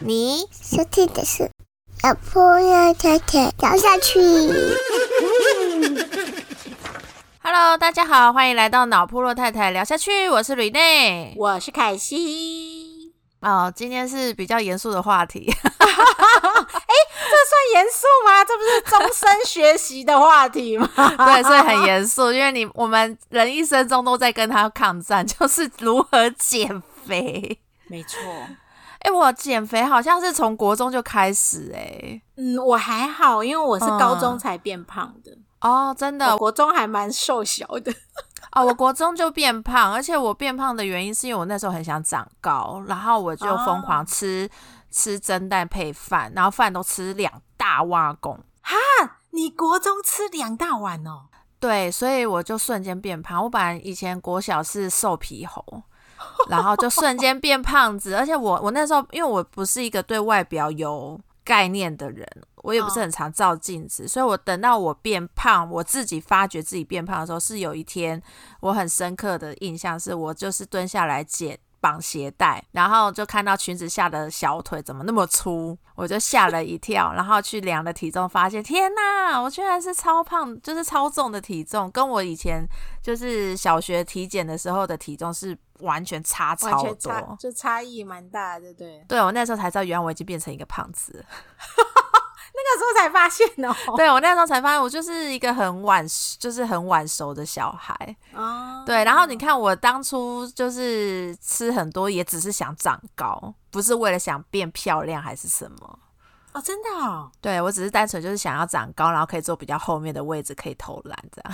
[0.00, 1.50] 你收听的是
[2.02, 4.18] 老婆要太太聊下去。
[7.42, 11.34] Hello，大家好，欢迎来到脑破落太太聊下去，我是吕内。
[11.36, 12.81] 我是凯西，
[13.42, 16.94] 哦，今天是比较严肃的话题， 哎
[17.30, 18.44] 这算严肃吗？
[18.44, 20.88] 这不是终身学习的话题吗？
[20.96, 27.58] 对，所以很严肃，因为你我们人一生中都在跟他抗战， 就是如何减肥。
[27.88, 28.18] 没错，
[29.00, 37.92] 哎、我减肥好像是从国中就开始、哎，嗯，我还好，因为我是高中嗯才变胖的，哦，真的，国中还蛮瘦小的。
[38.52, 44.48] 哦，我国中就变胖，而且我变胖的原因是因为我那时候很想长高，然后我就疯狂吃、
[44.90, 48.38] 吃蒸蛋配饭，然后饭都吃两大碗公。
[48.60, 48.76] 哈
[49.30, 51.24] 你国中吃两大碗哦？
[51.58, 53.42] 对，所以我就瞬间变胖。
[53.42, 55.64] 我本来以前国小是瘦皮猴，
[56.48, 58.14] 然后就瞬间变胖子。
[58.14, 62.26] 而且我我那时候因为我不是一个对外表有概念的人，
[62.56, 68.22] 我也不是很常照镜子，所以我等到我变胖，我自己发觉自己变胖的时候，是有一天
[68.60, 82.64] 我很深刻的印象，是我就是蹲下来解绑鞋带，然后就看到裙子下的小腿怎么那么粗，我就吓了一跳，然后去量了体重，发现天哪，我居然是超胖，就是超重的体重，跟我以前
[83.02, 86.94] 就是小学体检的时候的体重是完全差完超多。
[86.94, 89.04] 全差，就差异蛮大的，对不对？
[89.08, 91.24] 对我那时候才知道，原来我已经变成一个胖子
[92.82, 93.74] 时候才发现哦。
[93.96, 96.04] 对我那时候才发现，我就是一个很晚，
[96.38, 98.16] 就是很晚熟的小孩。
[98.34, 105.98] 哦，对，然后你看我当初就是吃很多，也只是想长高，不是为了想变漂亮还是什么。
[106.52, 107.30] 哦，真的哦。
[107.40, 111.52] 对我只是单纯就是想要长高，然后可以坐比较后面的位置，可以投篮这样。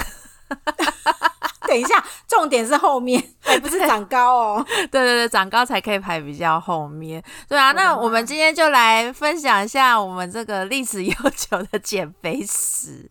[1.69, 4.67] 等一下，重点是后面， 还不是长高哦。
[4.67, 7.23] 对 对对，长高才可以排比较后面。
[7.49, 13.11] 对啊，那我们今天就来分享一下我们这个历史悠久的减肥史。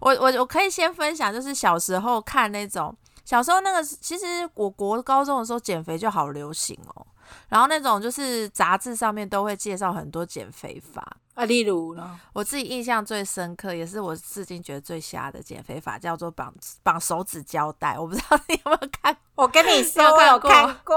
[0.00, 2.94] 我我我可以先分享，就是小时候看那种，
[3.24, 7.06] 小时候那个，其实我国高中的时候减肥就好流行哦。
[7.48, 12.18] 然后那种就是杂志上面都会介绍很多减肥法，啊，例如呢？
[12.32, 17.98] 我自己印象最深刻，也是我至今觉得最瞎的减肥法，叫做绑绑手指胶带。
[17.98, 20.96] 我不知道你有没有看我跟你说，我有看过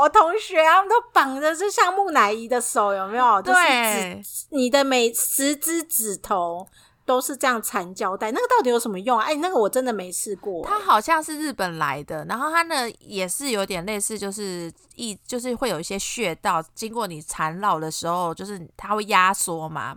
[0.00, 3.42] 我同学他们都绑着，就像木乃伊的手，有没有？
[3.42, 6.66] 就是指你的每十只指头
[7.06, 9.24] 都是这样缠胶带，那个到底有什么用啊？
[9.26, 10.64] 哎，那个我真的没试过。
[10.66, 19.94] 它好像是日本来的，然后它呢也是有点类似，就是一就是会有一些穴道，经过你缠绕的时候，就是它会压缩嘛，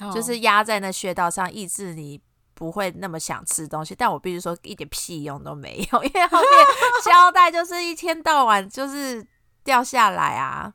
[0.00, 2.20] 哦就是压在那穴道上，抑制你
[2.54, 3.94] 不会那么想吃东西。
[3.94, 6.50] 但我必须说一点屁用都没有，因为后面
[7.04, 9.24] 胶带就是一天到晚就是
[9.62, 10.72] 掉下来啊。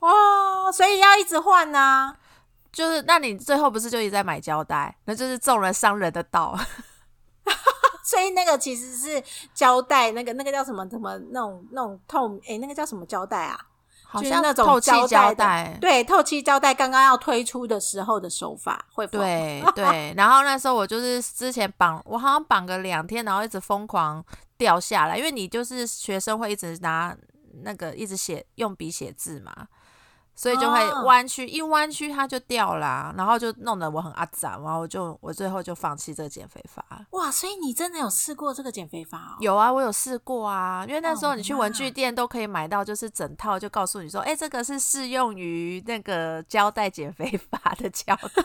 [0.00, 2.14] 哇，所以要一直换呐、
[2.74, 6.58] 就是，那你最后不是就一直在买胶带，那就是中了商人的道。
[8.04, 9.22] 所以那个其实是
[9.54, 13.58] 胶带，那个那个叫什么什么那种那种透哎、那个叫什么胶带啊？
[14.06, 24.24] 好像就是那种透气胶胶带，对，透气胶带刚刚要推出的时候的手法会否对对， 然后那时候我就是之前绑，我好像绑个两天，然后一直疯狂
[24.56, 27.16] 掉下来，因为你就是学生会一直拿
[27.62, 29.52] 那个一直写用笔写字嘛，
[30.36, 36.84] 所以就会哦弯曲，一弯曲它就掉啦、然后就弄得我很阿杂，然后我就我最后就放弃这个减肥法。
[37.10, 39.36] 哇，所以你真的有试过这个减肥法哦？
[39.40, 48.44] 有啊，我有试过啊，因为那时候哦你去文具店都可以买到，就是整套就告诉你说，哎、这个是适用于那个胶带减肥法的胶带。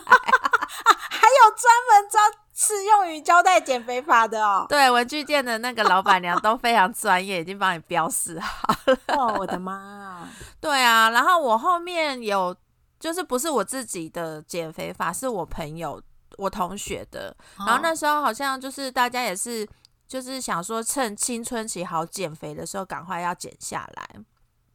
[1.10, 2.18] 还有专门招
[2.60, 4.66] 适用于胶带减肥法的哦。
[4.68, 8.98] 对，文具店的那个老板娘都非常专业，已经帮你标示好了。
[9.16, 10.28] 哦，我的妈！
[10.60, 12.54] 对啊，然后我后面有，
[12.98, 16.02] 就是不是我自己的减肥法，是我朋友、
[16.36, 17.34] 我同学的。
[17.56, 19.66] 然后那时候好像就是大家也是，
[20.06, 24.20] 就是想说趁青春期好减肥的时候，赶快要减下来。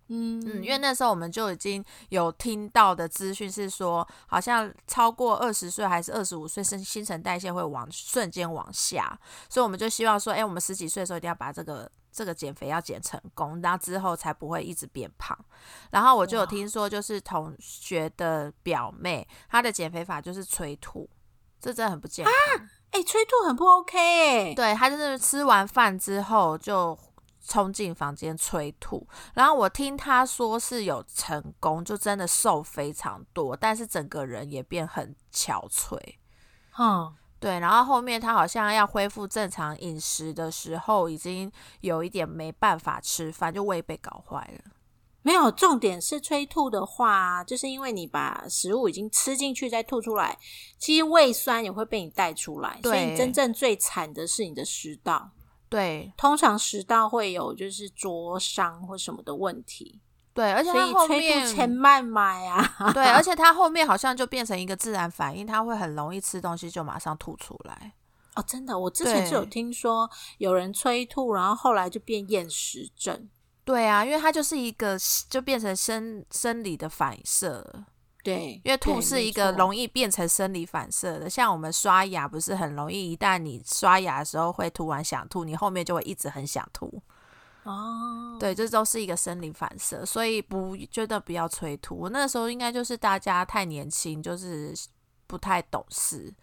[0.07, 9.19] 嗯嗯，因为那时候我们就已经有听到的资讯是说，好像超过二十岁还是二十五岁，新新陈代谢会往瞬间往下，
[9.49, 15.37] 所以我们就希望说，哎、我们十几岁的时候一定要把这个这个减肥要减成功，然后之后才不会一直变胖。
[15.91, 21.09] 然后我就有听说，就是同学的表妹，她的减肥法就是催吐，
[21.59, 22.33] 这真的很不健康。
[22.33, 26.97] 啊哎、催吐很不 OK 哎、对她就是吃完饭之后就
[27.47, 29.07] 冲进房间催吐。
[29.33, 35.97] 然后我听他说是有成功，就真的瘦非常多，但是整个人也变很憔悴。
[36.77, 41.51] 嗯，对，然后后面他好像要恢复正常饮食的时候，已经
[41.81, 44.71] 有一点没办法吃饭，就胃被搞坏了。
[45.21, 50.37] 没有，重点是催吐的话，就是因为你把食物已经吃进去再吐出来，
[50.77, 55.31] 其实胃酸也会被你带出来，所以真正最惨的是你的食道。
[55.75, 59.99] 对通常食道会有就是灼伤或什么的问题，
[60.33, 62.75] 对，而且他后面吐前慢买啊。
[62.93, 67.93] 对，而且 他后面好像就变成一个自然反应，他会很容易吃东西就马上吐出来。
[68.35, 73.29] 哦，真的，我之前是有听说有人催吐，然后后来就变厌食症。
[73.63, 74.97] 对啊，因为它就是一个
[75.29, 77.85] 就变成生生理的反射了，
[78.25, 86.99] 对，因为吐是一个容易变成生理反射的，像我们刷牙不是很容易，一旦你刷牙的时候会突然想吐，你后面就会一直很想吐。
[87.65, 91.95] 哦，对，这都是一个生理反射，所以不觉得不要催吐。
[91.95, 94.73] 我那时候应该就是大家太年轻，就是
[95.27, 96.33] 不太懂事，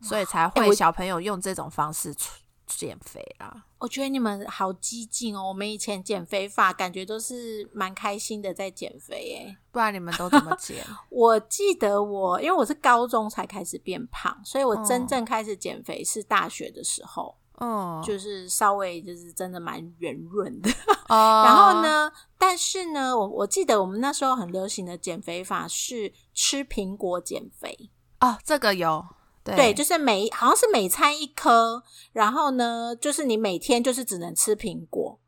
[0.00, 2.30] 所以才会小朋友用这种方式出
[2.76, 3.64] 减肥啦。
[3.78, 5.48] 我觉得你们好激进哦！
[5.48, 9.56] 我们以前减肥法感觉都是蛮开心的在减肥诶。
[9.70, 10.84] 不然你们都怎么减？
[11.10, 20.70] 我记得我因为我是高中才开始变胖，所以我真嗯正开始减肥是大学的时候，嗯，就是稍微就是真的蛮圆润的。
[21.08, 21.82] 哦， 然后？
[21.82, 27.90] 呢，但是呢，我我记得我们那时候很流行的减肥法是吃苹果减肥。
[28.20, 29.02] 哦，这个有，
[29.42, 31.82] 对对，就是每好像是每餐一颗，
[32.12, 35.18] 然后呢，就是你每天就是只能吃苹果。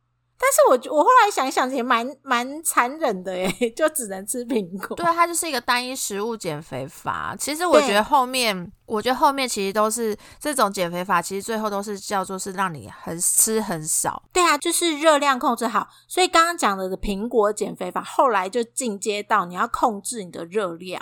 [0.45, 4.97] 但是我我后来想一想，也蛮蛮残忍的耶， 就只能吃苹果。
[4.97, 7.37] 对，它就是一个单一食物减肥法。
[7.39, 14.21] 其实我对觉得后面，我觉得后面其实都是这种减肥法，其实最后都是叫做是让你很吃很少。
[14.33, 15.87] 对啊，就是热量控制好。
[16.09, 21.01] 所以刚刚讲的苹果减肥法，后来就进阶到你要控制你的热量。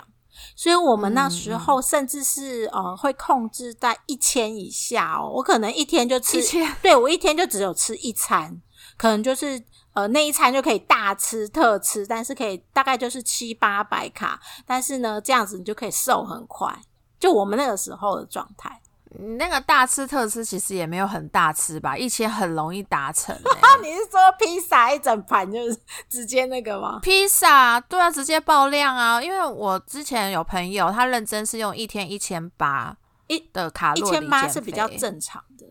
[0.55, 8.61] 所以我们那时候甚至是、呃会控制在一千以下哦，我可能一天就吃一对我一天就只有吃一餐，
[8.97, 9.63] 可能就是
[9.93, 16.81] 呃那一餐就可以大吃特吃，但是可以大概就是七八百卡，但是呢这样子你就可以瘦很快，
[17.19, 18.81] 就我们那个时候的状态。
[19.19, 23.41] 你那个大吃特吃其实也没有很大吃吧，一千很容易达成、欸。
[23.83, 25.77] 你是说披萨一整盘就是
[26.07, 26.99] 直接那个吗？
[27.01, 29.21] 披萨，对啊，直接爆量啊！
[29.21, 32.95] 因为我之前有朋友，他认真是用一天一千八
[33.27, 35.65] 一的卡路里一千八是比较，正常的，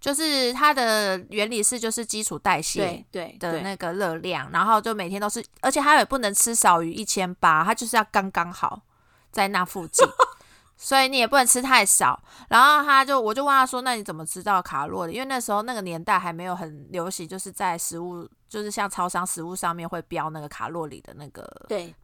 [0.00, 8.82] 就是它的原理是就是基础代谢对的那个热量，然后就每天都是，而且它也不能吃少于一千八，它就是要刚刚好
[9.30, 10.06] 在那附近。
[10.76, 15.14] 所以你也不能吃太少，然后他就我就问他说：“那你怎么知道卡路里？
[15.14, 21.42] 因为那时候那个年代还没有很流行，就是在食物，就是像超商食物上面会标那个卡路里的那个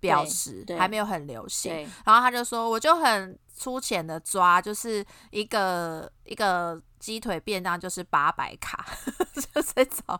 [0.00, 1.86] 标识，对还没有很流行。
[2.04, 8.86] 然后他就说，我就很粗浅的抓，就是一个一个鸡腿便当就是八百卡，
[9.54, 10.18] 就这种。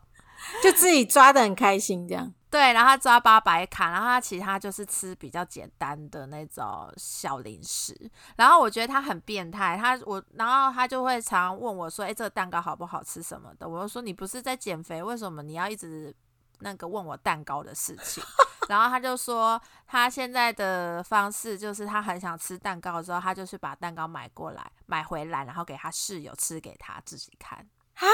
[0.63, 2.35] 就自己抓的很开心这样。
[2.53, 7.97] 对，然后他抓八百卡，然后他其他就是吃比较简单的那种小零食。
[8.37, 16.15] 然后我觉得他很变态，他我然后他就会常问我说：“哎，这个蛋糕好不好吃什么的？”我就说：“你不是在减肥，为什么你要一直
[16.59, 18.23] 那个问我蛋糕的事情？”
[18.69, 28.06] 然后他就说，他现在的方式就是他很想吃蛋糕的时候，他就是把蛋糕买过来买回来，然后给他室友吃给他自己看啊。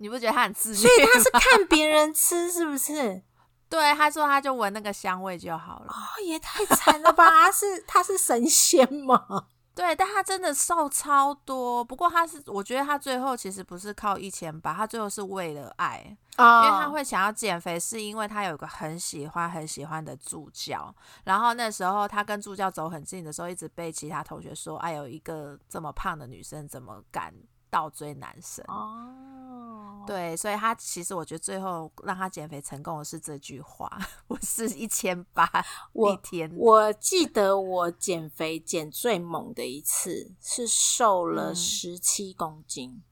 [0.00, 0.76] 你不觉得他很自虐？
[0.76, 3.22] 所以他是 看别人吃，是不是？
[3.68, 5.86] 对，他说他就闻那个香味就好了。
[5.86, 7.28] 哦，也太惨了吧！
[7.30, 9.46] 他是他是神仙吗？
[9.72, 11.84] 对，但他真的瘦超多。
[11.84, 20.92] 不过他是，我觉得他最后其实不是靠一千八，他最后是为了爱，哦因为他会想要减肥，是因为他有一个很喜欢很喜欢的助教。
[21.24, 27.32] 然后那时候他跟助教走很近的时候，一直被其他同学说：“哎，有一个这么胖的女生，怎么敢
[27.70, 33.90] 倒追男生？”哦，对，所以他其实我觉得最后让他减肥成功的是这句话
[34.28, 35.48] ：“我是一千八
[35.92, 43.02] 我一天。”我记得我减肥减最猛的一次是瘦了嗯十七公斤，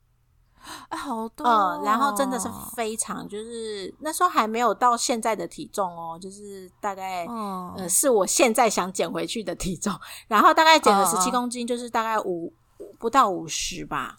[0.88, 1.46] 哎，好多、
[1.84, 9.94] 然后真的是非常，就是那时候还没有到现在的体重哦，就是大概、嗯呃是我现在想减回去的体重，
[10.26, 12.52] 然后大概减了嗯十七嗯公斤，就是大概五
[12.98, 14.18] 不到五十吧。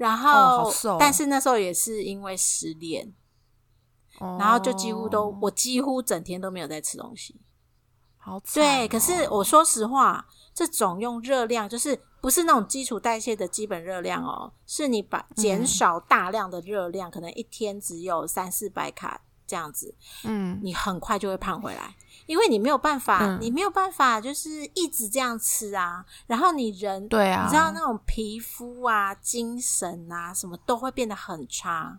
[0.00, 0.96] 然哦后，好瘦哦。
[0.98, 3.12] 但是那时候也是因为失恋，
[4.18, 7.38] 然后就几乎都、哦我几乎整天都没有在吃东西。
[8.16, 8.54] 好惨。
[8.54, 21.94] 对，哦可是我说实话，这种用热量就是不是那种基础代谢的基本热量哦，是你把减少大量的热量，可能一天只有三四百卡这样子，嗯，你很快就会胖回来，
[22.30, 31.98] 因为你没有办法，嗯你没有办法就是一直这样吃啊，然后你人对啊，你知道那种皮肤啊、精神啊什么都会变得很差。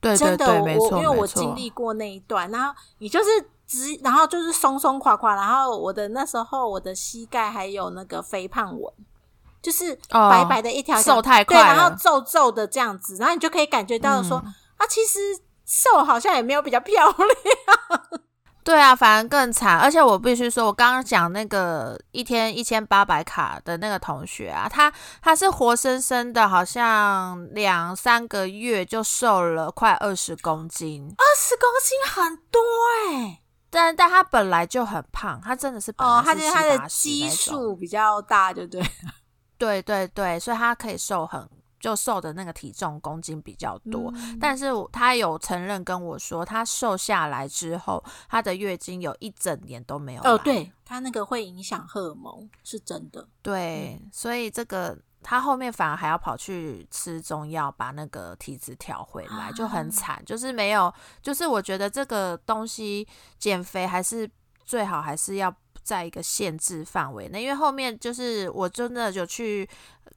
[0.00, 3.28] 对对真的，我没错，我因为我经历过那一段，然后你就是
[3.66, 8.90] 直，然后就是松松垮垮，然后我的那时候我的膝盖还有那个肥胖纹，
[9.60, 15.18] 就是哦白白的一条条瘦太对，快然后皱皱的这样子，然后你就可以感觉到说、嗯啊，其实
[15.66, 18.20] 瘦好像也没有比较漂亮。
[18.66, 19.78] 对啊，反而更惨。
[19.78, 24.92] 而且我必须说，我刚刚讲那个一天一千八百卡的那个同学啊，他
[25.22, 31.14] 他是活生生的，好像两三个月就瘦了快二十公斤。
[31.16, 32.60] 二十公斤很多
[33.08, 38.82] 哎、但但他本来就很胖，他真的是本哦，他就是他的基数比较大，对不对？
[39.56, 44.10] 对对对，所以他可以瘦很就瘦的那个体重公斤比较多。
[44.16, 53.26] 嗯但是我他有承认跟我说，他瘦下来之后，他的月经有一整年都没有哦，来对，他那个会影响荷尔蒙，是真的。
[53.42, 60.22] 对，所以这个他后面反而还要跑去吃中药，把那个体质调回来，就啊很惨。
[60.24, 60.92] 就是没有，
[61.22, 63.06] 就是我觉得这个东西
[63.38, 64.30] 减肥还是
[64.64, 69.68] 最好还是要在一个限制范围内，因为后面就是我真的有去。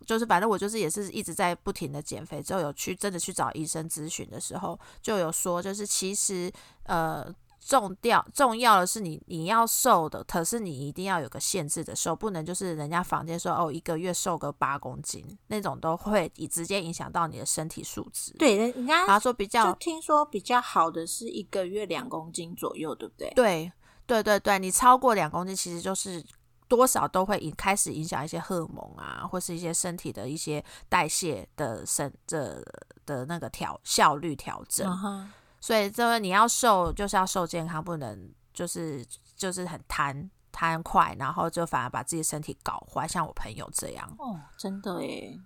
[0.06, 6.52] 就是反正我就是也是一直在不停的减肥，之后有去真的去找医生咨询的时候，就有说，就是其实
[6.84, 23.30] 呃重要重要的是你你要瘦的，可是你一定要有个限制的瘦，不能就是人家房间说哦一个月瘦个八公斤那种都会以直接影响到你的身体素质。，对，人人家他说比就较听说比较好的是一个月两公斤左右，对不对？
[23.36, 23.72] 对
[24.08, 26.24] 对对对，你超过两公斤，其实就是
[26.70, 32.64] 多少都会影开始影响一些荷尔蒙啊，或是一些身体的一些代谢的生这
[33.06, 34.88] 的那个调效率调整。
[35.60, 44.08] 所以这个你要瘦，就是要瘦健康，不能就是就是很贪贪快，然后就反而把自己身体搞坏，像我朋友这样。
[44.20, 45.38] 哦，真的耶，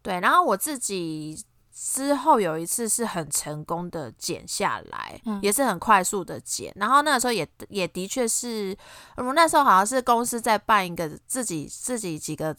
[0.00, 1.44] 对，然后我自己
[1.80, 6.72] 之后有一次是很成功的减下来，嗯也是很快速的减。
[6.74, 8.76] 然后那个时候也也的确是，
[9.16, 12.54] 我们那时候好像是公司在办一个自己自己几个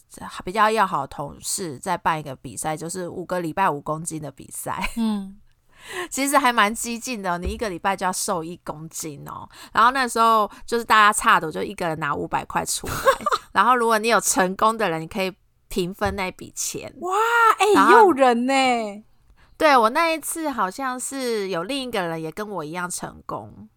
[0.45, 4.89] 比较要好的同事在办一个比赛，就是五个礼拜五公斤的比赛。
[4.95, 5.37] 嗯，
[6.09, 9.47] 其实还蛮激进的哦、你一个礼拜就要瘦一公斤哦。
[9.73, 12.93] 然后那时候就是大家差的，我就一个人拿五百块出来，
[13.51, 15.35] 然后如果你有成功的人，你可以
[15.67, 16.93] 平分那笔钱。
[17.01, 17.13] 哇，
[17.59, 18.53] 哎、诱人呢，
[19.59, 23.67] 对我那一次好像是有另一个人也跟我一样成功，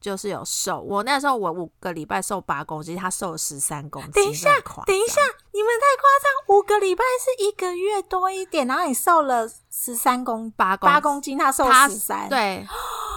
[0.00, 0.80] 就是有瘦。
[0.80, 4.10] 我那时候我五个礼拜瘦八公斤，他瘦了十三公斤。
[4.10, 4.50] 等一下
[4.84, 5.20] 等一下，
[5.52, 12.66] 你们太夸张，五个礼拜是一个月多一点，然后你瘦了十三公八公八公斤，他瘦他十三，，对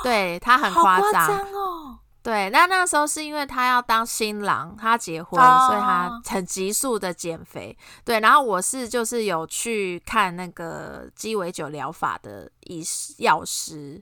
[0.04, 1.12] 对，他很好夸。
[1.12, 1.90] 张哦，
[2.24, 7.75] 对，那那时候是因为他要当新郎，他结婚，哦所以他很急速的减肥。
[8.06, 14.01] 对，然后我是就是有去看那个鸡尾酒疗法的医师药师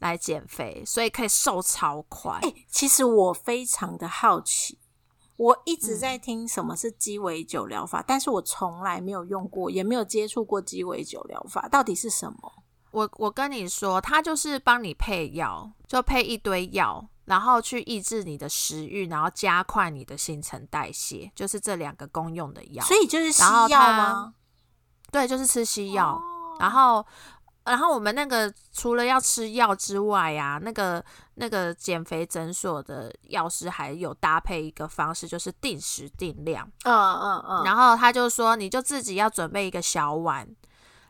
[0.00, 2.38] 来减肥，所以可以瘦超快。
[2.42, 4.78] 哎、其实我非常的好奇，
[5.36, 12.52] 我一直嗯在听什么是鸡尾酒疗法，但是我从来没有用过，也没有接触过鸡尾酒疗法，到底是什么？
[12.90, 22.84] 我我跟你说，他就是帮你配药，就配一堆药，然后去抑制你的食欲，然后加快你的新陈代谢，就是这两个公用的药。
[22.84, 24.34] 所以就是西药吗？
[25.12, 26.12] 对，就是吃西药。
[26.14, 26.22] 哦
[26.58, 27.06] 然后，
[27.62, 31.04] 然后我们那个除了要吃药之外啊，那个
[31.34, 36.68] 那个减肥诊所的药师还有搭配一个方式，就是定时定量。
[36.82, 40.48] 嗯嗯嗯，然后他就说，你就自己要准备一个小碗，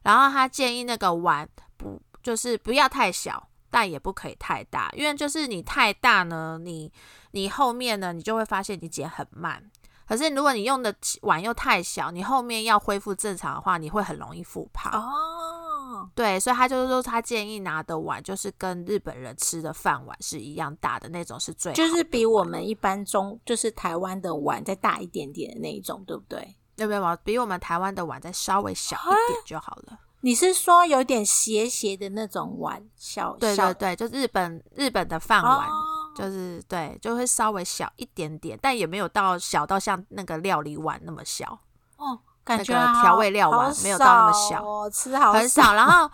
[0.02, 1.48] 然后他建议那个碗
[1.78, 6.92] 不就是不要太小，但也不可以太大，因为就是你太大呢，你
[7.32, 9.62] 你后面呢，你就会发现你减很慢。
[10.06, 14.90] 可是如果你用的碗又太小，你后面要恢复正常的话，你会很容易复胖。
[14.90, 26.56] 哦，对，所以他就是说，他建议拿的碗就是跟日本人吃的饭碗是一样大的那种，是最好就是比我们一般中，就是台湾的碗再大一点点的那一种，对不对？
[26.76, 29.98] 有没有比我们台湾的碗再稍微小一点就好了。
[30.20, 35.72] 你是说有点斜斜的那种碗，小小对对对，就日本日本的饭碗，哦
[36.16, 41.60] 就是对，就会稍微小一点点，但也没有到小到像那个料理碗那么小，
[41.96, 45.74] 哦，感觉那个调味料碗好没有到那么小哦，吃好很少。
[45.74, 46.10] 然后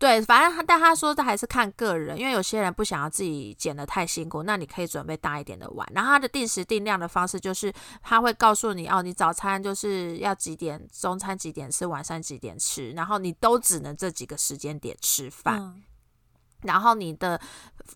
[0.00, 5.86] 对，反正他但他说这还是看个人，因为有些人不想要自己剪的太辛苦，那你可以准备大一点的碗。
[5.94, 7.70] 然后他的定时定量的方式就是
[8.02, 15.60] 他会告诉你哦，你早餐就是要几点，中餐几点吃，晚上几点吃，然后你都只能这几个时间点吃饭。
[15.60, 15.82] 嗯
[16.62, 17.40] 然后你的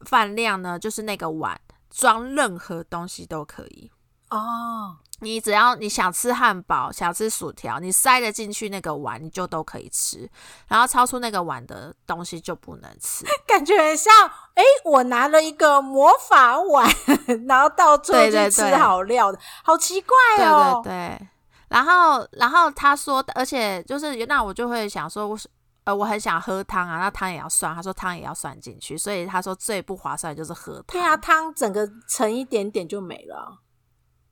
[0.06, 3.90] 饭量呢，就是那个碗装任何东西都可以。
[4.30, 10.28] 哦，你只要你想吃汉堡、想吃薯条，你塞得进去那个碗，你就都可以吃。
[10.68, 13.24] 然后超出那个碗的东西就不能吃。
[13.46, 14.12] 感觉很像，
[14.54, 16.90] 哎、我拿了一个魔法碗，
[17.48, 20.80] 然后到处对对去吃好料的，好奇怪对哦。
[20.82, 21.28] 对对。
[21.68, 25.48] 然后，然后他说，而且就是那我就会想说，我是
[25.84, 27.74] 呃，我很想喝汤啊，那汤也要算。
[27.74, 30.84] 他说汤也要算进去，所以他说最不划算的就是喝汤。
[30.88, 33.60] 对啊，汤整个盛一点点就没了。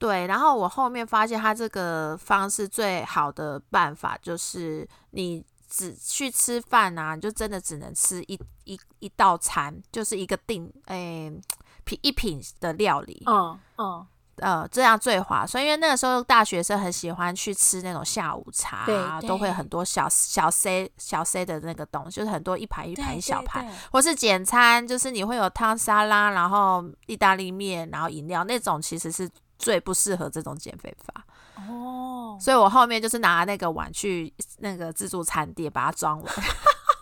[0.02, 11.32] 对，然后我后面发现他这个方式最好的办法就是你只去吃饭啊，你就真的只能吃一一一道餐，就是一个定诶
[11.84, 14.06] 品一品的料理，嗯嗯，
[14.36, 15.62] 呃，这样最划算。
[15.64, 29.30] 因为那个时候大学生很喜欢去吃那种下午茶、啊，都会很多小小 C 小 C 的那个东西，就是很多一盘一盘一小盘，或是简餐，就是你会有汤沙拉，然后意大利面，然后饮料那种，其实是
[29.62, 31.24] 最不适合这种减肥法。
[31.56, 36.34] 哦，所以我后面就是拿那个碗去那个自助餐店把它装完，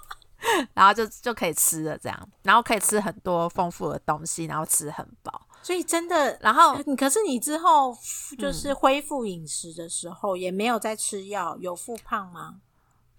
[0.75, 5.47] 然后就就可以吃了这样，然后可以吃很多丰富的东西，然后吃很饱。
[5.63, 12.57] 所以真的，然后呃可是你之后嗯就是恢复饮食的时候，也没有在吃药，有复胖吗？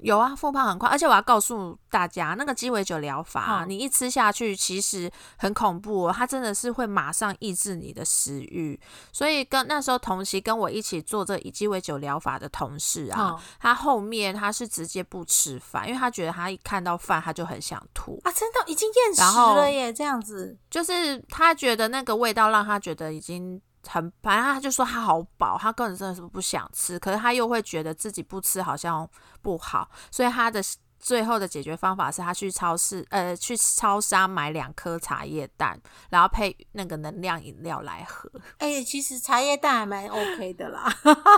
[0.01, 8.79] 有啊，复胖很快，而且我要告诉大家，那个鸡尾酒疗法啊、嗯你一吃下去，其实很恐怖哦，它真的是会马上抑制你的食欲。
[9.11, 20.57] 所以跟那时候同期跟我一起做这鸡尾酒疗法的同事啊，嗯他后面他是直接不吃饭，因为他觉得他一看到饭他就很想吐，啊，真的已经厌食了耶，这样子。
[20.69, 29.07] 就是他觉得那个味道让他觉得已经很，反正他就说他好饱，他根本真的是不想吃，可是他又会觉得自己不吃好像
[29.41, 30.61] 不好，所以他的
[30.99, 35.79] 最后的解决方法是他去超市，呃，去超商买两颗茶叶蛋，
[36.11, 38.29] 然后配那个能量饮料来喝。
[38.59, 40.95] 哎、其实茶叶蛋还蛮 OK 的啦。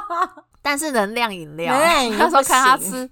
[0.62, 3.10] 但是能量饮料，能量饮料那时候看他吃，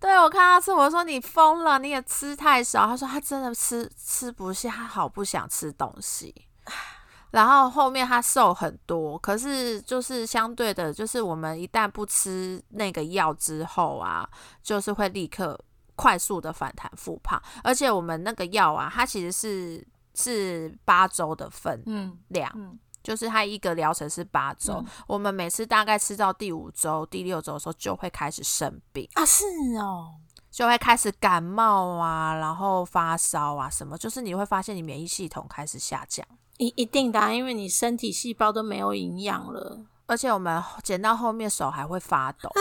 [0.00, 2.86] 对我看他吃，我说你疯了，你也吃太少。
[2.88, 6.34] 他说他真的吃吃不下，他好不想吃东西。
[7.30, 14.28] 然后后面他瘦很多，可是就是相对的，就是我们一旦不吃那个药之后啊，
[14.62, 15.58] 就是会立刻
[15.94, 24.86] 快速的反弹复胖，而且我们那个药啊，它其实是是八周的分嗯量，嗯，就是它一个疗程是八周，嗯。
[25.06, 29.44] 我们每次大概吃到第五周、第六周的时候就会开始生病，啊，是
[29.76, 30.14] 哦，
[30.50, 36.26] 就会开始感冒啊，然后发烧啊什么，就是你会发现你免疫系统开始下降。
[36.58, 42.60] 一一定的啊、因为你身体细胞都没有营养了，而且我们剪到后面手还会发抖啊，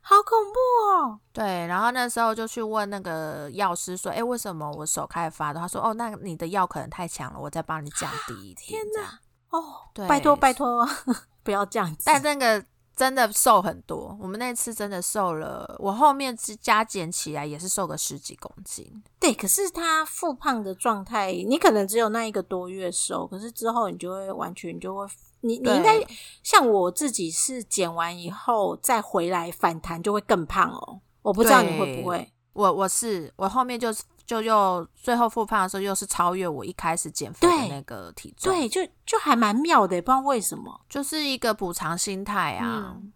[0.00, 1.20] 好恐怖哦。
[1.32, 1.66] 对。
[1.66, 10.86] 然后那时候就去问那个药师说：“哎，为什么我手开始发抖？”他说：“哦，那你的药可能太强了，我再帮你降低一点。”天哪哦，对拜托拜托，
[11.42, 12.04] 不要这样子。
[12.06, 12.64] 但那个
[12.98, 19.00] 真的瘦很多，我们那次真的瘦了，我后面是加减起来也是瘦个十几公斤。
[19.20, 25.06] 对，可是他复胖的状态，你可能只有那一个多月瘦，可是之后你就会完全就会，
[25.42, 26.04] 你你应该
[26.42, 31.00] 像我自己是减完以后再回来反弹就会更胖哦。
[31.22, 32.32] 我不知道你会不会？
[32.52, 33.94] 我我是我后面就
[34.28, 40.84] 就又最后复胖的时候，又是超越我一开始减肥的那个体重，，对，就就还蛮妙的，不知道为什么。
[40.86, 43.10] 就是一个补偿心态啊，嗯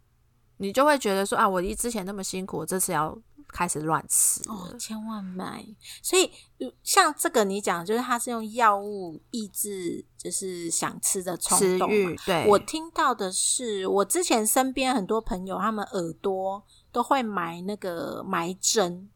[0.57, 3.15] 你就会觉得说啊，我一之前那么辛苦，我这次要
[3.49, 4.55] 开始乱吃了。
[4.55, 5.63] 哦，千万买。
[6.01, 11.91] 所以呃像这个你讲，就是它是用药物抑制，就是想吃的冲动
[12.25, 19.11] 对，我听到的是，我之前身边很多朋友，他们耳朵都会埋那个埋针，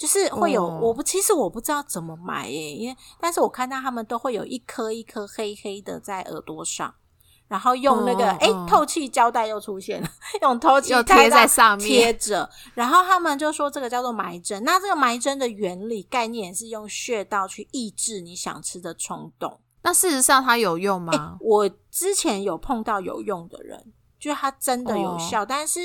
[0.00, 6.94] 就是会有、哦我不，其实我不知道怎么买耶，因为但是我看到他们都会有一颗一颗黑黑的在耳朵上。
[7.46, 10.08] 然后用那个哦哎、哦透气胶带又出现了，
[10.40, 14.62] 用透气贴在上面贴着，然后他们就说这个叫做埋针。
[14.62, 19.58] 那这个埋针的原理概念也是用穴道去抑制你想吃的冲动。
[19.82, 21.38] 那事实上它有用哎、吗？
[21.40, 25.80] 我之前有碰到有用的人，就它真的有效，但是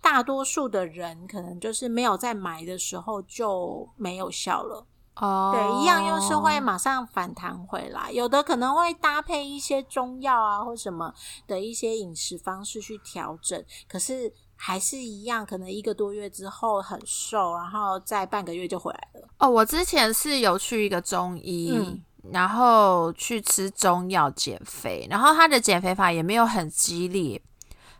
[0.00, 4.86] 大多数的人可能就是没有在买的时候就没有效了。
[5.16, 11.12] 哦，对，一样又是会马上反弹回来，有的可能会搭配一些中药啊或什么
[11.46, 19.28] 的一些饮食方式去调整，可是还是一样，可能一个多月之后很瘦，然后再半个月就回来了。
[19.38, 27.42] 哦，我之前是有去一个中医，嗯然后去吃中药减肥，然后他的减肥法也没有很激烈，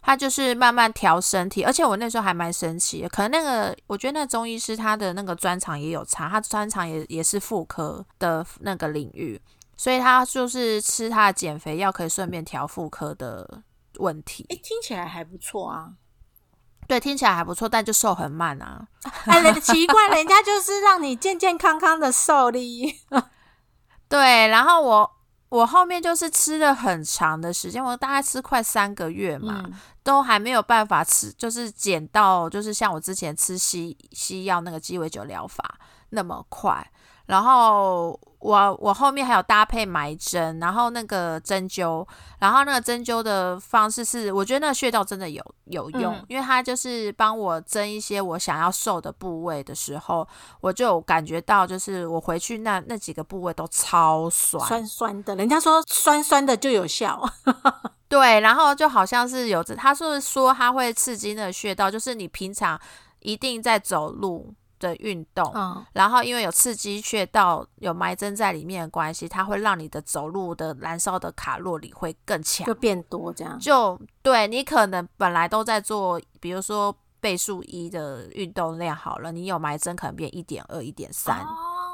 [0.02, 9.40] 他就是慢慢调身体，而且我那时候还蛮神奇的，可能那个我觉得那个中医师他的那个专长也有差，他专长也也是妇科的那个领域，
[9.76, 13.62] 所以他就是吃他的减肥药可以顺便调妇科的
[13.98, 14.46] 问题。
[14.48, 15.92] 哎，听起来还不错啊。
[16.88, 18.88] 对，听起来还不错，但就瘦很慢啊。
[19.26, 23.00] 哎，人奇怪，人家就是让你健健康康的瘦哩。
[24.08, 25.10] 对，然后我
[25.50, 35.78] 我后面就是吃了很长的时间，我大概吃快三个月嘛，嗯都还没有办法吃，就是减到就是像我之前吃西西药那个鸡尾酒疗法
[36.10, 36.90] 那么快。
[37.26, 42.06] 然后我我后面还有搭配埋针，然后那个针灸，
[42.38, 50.26] 然后那个针灸的方式是，我觉得那个穴道真的有有用，嗯因为它就是帮我针一些我想要瘦的部位的时候，
[50.62, 57.22] 我就有感觉到，就是我回去那那几个部位都超酸，酸酸的，人家说酸酸的就有效。
[58.08, 62.80] 对，然后就好像是有着，他是说他会刺激那个穴道，就是你平常
[63.20, 73.56] 一定在走路的运动，嗯，然后因为有刺激穴道有埋针在里面的关系，它会让你的走路的燃烧的卡路里会更强就，变多这样。
[73.60, 81.46] 就对你可能本来都在做，比如说倍数一的运动量好了，你有埋针可能变一点二、一点三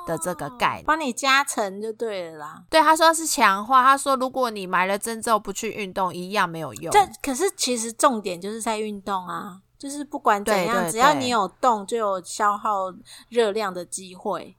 [0.06, 0.84] 的这个概念。
[0.84, 2.62] 帮你加成就对了啦。
[2.70, 6.92] 对，他说是强化，他说如果你埋了针之后不去运动，一样没有用。
[6.92, 12.92] 这可是其实重点就是在运动啊，就是不管怎样，对对只要你有动，就有消耗
[13.28, 14.56] 热量的机会。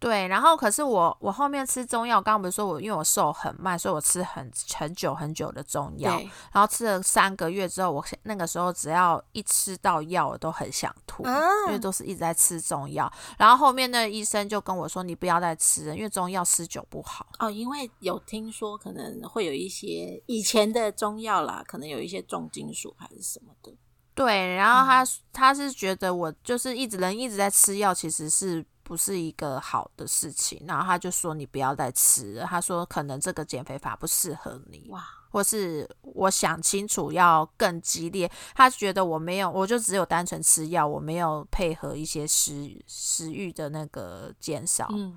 [0.00, 6.12] 对，然后可是我我后面吃中药，刚刚不是说我因为我瘦很慢，所以我吃很很久很久的中药，
[6.52, 11.32] 然后吃了三个月之后，我那个时候只要一吃到药，我都很想吐，因
[11.72, 13.12] 为嗯，都是一直在吃中药。
[13.36, 17.26] 然后后面那医生就跟我说，你不要再吃了，因为中药吃久不好。
[17.40, 23.74] 哦，因为有听说可能会有一些以前的中药啦，可能有一些重金属还是什么的。
[24.18, 30.60] 对，然后他、他是觉得我就是一直人一直在吃药，其实是不是一个好的事情。
[30.66, 34.88] 然后他就说你不要再吃了，他说可能这个减肥法不适合你。
[34.88, 45.16] 哇，或是我想清楚要更激烈，他觉得我没有，我就只有单纯吃药，我没有配合一些食食欲的那个减少，嗯，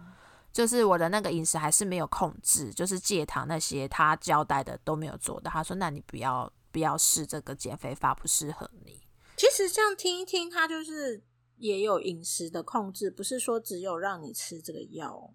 [0.53, 5.49] 就是我的那个饮食还是没有控制，就是戒糖那些他交代的都没有做到。
[5.49, 9.01] 他说：“那你不要不要试这个减肥法，不适合你。
[9.37, 11.23] 其实这样听一听，它就是
[11.57, 15.33] 也有饮食的控制，不是说只有让你吃这个药哦。”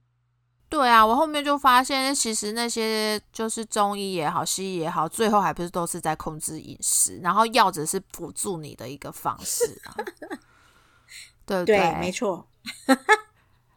[0.69, 9.95] 对啊，我后面就发现，其实那些就是中医也好，西医也好，最后还不是都是在控制饮食，然后药只是辅助你的一个方式啊，
[11.47, 11.95] 对不对？
[12.01, 12.49] 没错。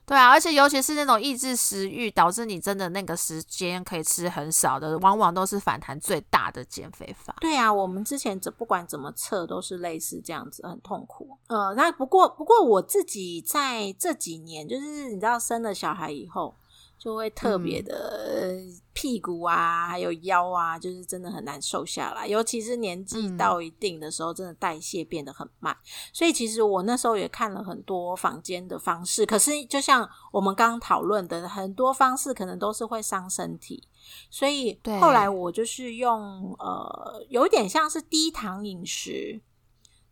[0.10, 7.36] 对啊，而且尤其是那种抑制食欲，导致你真的那个时间可以吃很少的，往往都是反弹最大的减肥法。
[7.42, 11.38] 对啊，我们之前怎不管怎么测都是类似这样子，很痛苦。
[11.46, 16.56] 呃，那不过不过我自己在这几年，就是你知道生了小孩以后，
[17.00, 22.28] 就会特别的、呃屁股啊，还有腰啊，就是真的很难瘦下来。
[22.28, 25.74] 尤其是年纪嗯到一定的时候，真的代谢变得很慢。
[26.12, 33.88] 所以其实我那时候也看了很多房间的方式，可是就像我们刚刚讨论的，很多方式可能都是会伤身体。
[34.30, 39.40] 所以对后来我就是用呃，有一点像是低糖饮食。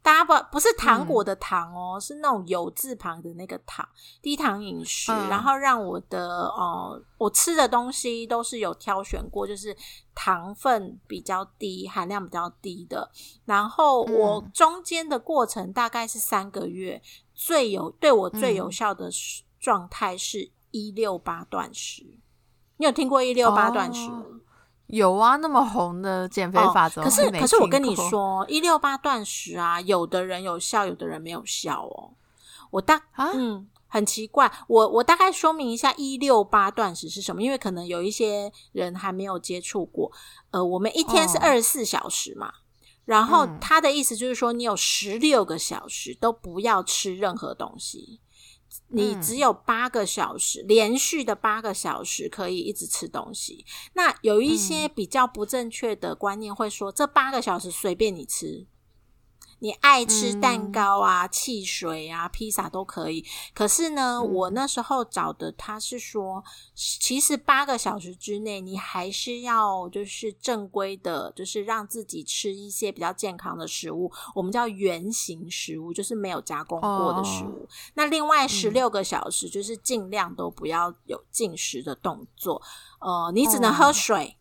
[0.08, 3.86] 大家不不是糖果的糖哦，是那种油字旁的那个糖，
[4.22, 9.76] 低糖饮食，嗯然后让我的呃，我吃的东西都是有挑选过，就是
[10.15, 13.12] 糖分比较低、含量比较低的。
[13.43, 17.02] 然后我嗯中间的过程大概是三个月，
[17.36, 22.06] 最有对我最有嗯效的时状态是一六八断食。
[22.78, 24.24] 你有听过一六八断食吗？
[24.26, 24.39] 哦
[24.88, 32.13] 有啊，那么红的减肥法怎么哦可是可是我跟你过，说，一六八断食啊，有的人有效，有的人没有效哦。
[32.71, 34.52] 我大啊嗯，很奇怪。
[34.67, 40.12] 我我大概说明一下一六八断食是什么，因为可能有一些人还没有接触过。
[40.52, 42.52] 呃，我们一天是哦二十四小时嘛，
[43.06, 48.19] 然后嗯他的意思就是说，你有十六个小时都不要吃任何东西。
[48.88, 49.22] 你嗯。
[49.22, 53.66] 只有八个小时，连续的八个小时可以一直吃东西。
[53.94, 58.66] 那有一些比较不正确的观念会说，这八个小时随便你吃，
[59.60, 63.26] 你爱吃蛋糕啊、汽水啊、披萨都可以。
[63.54, 66.43] 可是呢，我那时候找的他是说，
[66.76, 77.67] 其实八个小时之内，你还是要就是正规的，就是让自己吃一些比较健康的食物，我们叫原形食物，就是没有加工过的食物。
[77.96, 82.62] 那另外十六个小时，就是尽量都不要有进食的动作，
[83.00, 84.38] 呃，你只能喝水。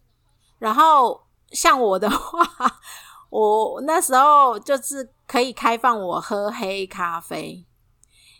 [0.58, 2.46] 然后像我的话。
[3.38, 7.66] 我那时候就是可以开放我喝黑咖啡，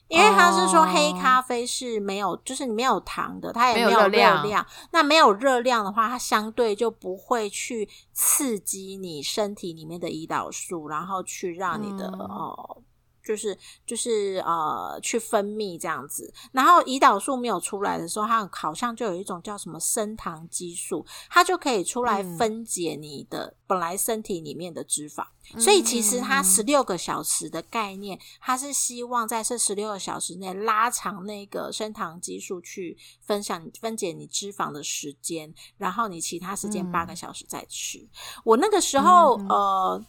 [0.08, 4.66] 因为他是说黑咖啡是没有，就是你没有糖的，它也没有热量。
[4.92, 12.78] 那没有热量的话，它相对就不会去刺激你身体里面的胰岛素，然后去让你的哦。
[13.26, 25.26] 就是就是呃，去分泌这样子，然后胰岛素没有出来的时候，它好像就有一种叫什么升糖激素，它就可以出来分解你的本来身体里面的脂肪。
[25.58, 38.08] 所以其实它十六个小时的概念，它是希望在这十六个小时内拉长那个升糖激素去分享分解你脂肪的时间，然后你其他时间八个小时再吃。
[38.44, 40.04] 我那个时候呃。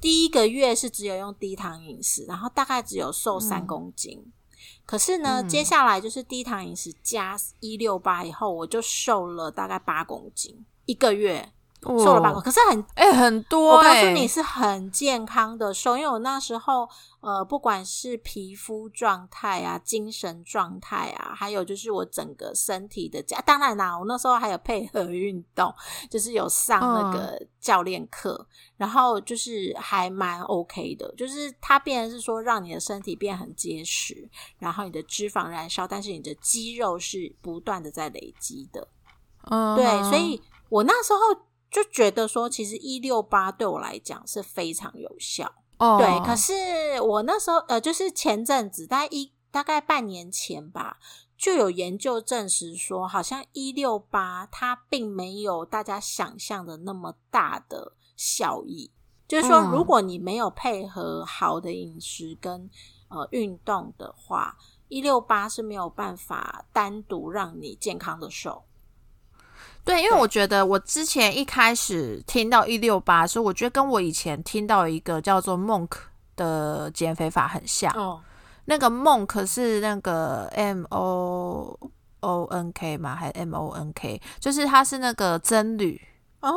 [0.00, 4.32] 第一个月是只有用低糖饮食，然后大概只有瘦三公斤。
[4.84, 11.52] 可是呢，接下来就是低糖饮食加一六八以后，我就瘦了大概八公斤一个月。
[11.96, 13.76] 瘦了八公，可是很哎很多。
[13.76, 16.88] 我告诉你是很健康的瘦，因为我那时候
[17.20, 25.72] 呃，不管是皮肤状态啊、精神状态啊，还有就是我整个身体的加，当然啦，我那时候还有配合运动，
[26.10, 28.46] 就是有上那个教练课，
[28.76, 38.88] 然后就是还蛮 OK 的，就是它变是说让你的身体变很结实，然后你的脂肪燃烧，但是你的肌肉是不断的在累积的。
[39.50, 41.47] 嗯，对，所以我那时候。
[41.70, 45.52] 就觉得说，其实一六八对我来讲是非常有效。
[45.78, 46.26] 哦，对。
[46.26, 50.98] 可是我那时候，呃，就是前阵子，大概一大概半年前吧，
[51.36, 58.90] 就有研究证实说，好像一六八它并没有大家想象的那么大的效益。
[59.28, 62.70] 就是说，如果你没有配合好的饮食跟
[63.08, 64.56] 呃运动的话，
[64.88, 68.64] 一六八是没有办法单独让你健康的瘦。
[69.88, 75.88] 对，因为我觉得我之前一开始听到一六八的时候，我觉得跟我以前听到一个叫做 Monk
[76.36, 77.90] 的减肥法很像。
[77.96, 78.20] 哦，
[78.66, 81.74] 那个 Monk 是那个 M O
[82.20, 83.16] O N K 吗？
[83.16, 84.20] 还是 M O N K？
[84.38, 85.98] 就是它是那个真旅
[86.40, 86.54] 哦，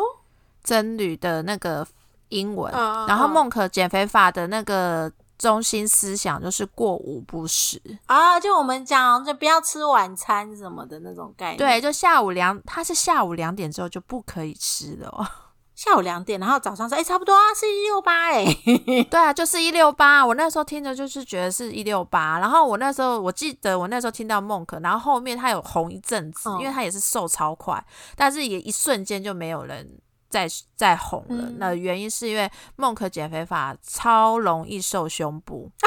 [0.61, 1.87] 真旅的那个
[2.27, 2.69] 英文。
[3.07, 5.09] 然后 Monk 减肥法的那个。
[5.41, 11.57] 中心思想就是过午不食啊，就我们讲，就不要吃晚餐什么的那种概念。
[11.57, 15.27] 对，就下午两，它是下午两点之后就不可以吃的哦。
[15.73, 18.45] 下午两点，然后早上说，哎，差不多啊，是一六八哎。
[19.09, 20.23] 对啊，就是一六八。
[20.23, 27.83] 我那时候听着就是觉得是一六八，然后我那时候我记得我那时候听到孟可，然后后面他有红一阵子，因为他也是瘦超快，
[28.15, 29.99] 但是也一瞬间就没有人。
[30.31, 35.69] 再再红了，那原因是因为梦可减肥法超容易瘦胸部，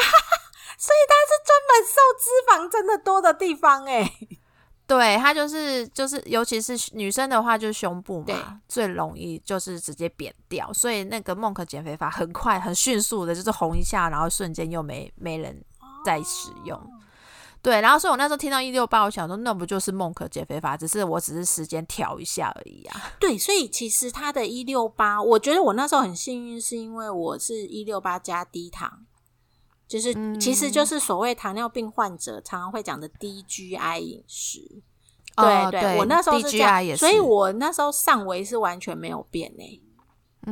[0.79, 4.09] 所以它是专门瘦脂肪真的多的地方哎。
[4.87, 10.71] 对，它就是就是，尤其是女生的话，就是胸部嘛，最容易就是直接扁掉。
[10.75, 15.59] 所以那个梦可减肥法很快很迅速的，就是红一下，然后瞬间又没没人
[16.05, 16.79] 再使用。
[17.65, 23.13] 对，然后所以我那时候听到一六八，我想说那不就是梦可减肥法，只是我只是时间调一下而已啊。
[23.19, 29.07] 对，所以其实他的一六八，我觉得我那时候很幸运，是因为我是一六八加低糖，
[29.89, 34.83] 就是其实就是所谓糖尿病患者常常会讲的低 GI 饮食。
[35.35, 39.81] 对对，我那时候是这样，所以我那时候上围是完全没有变诶。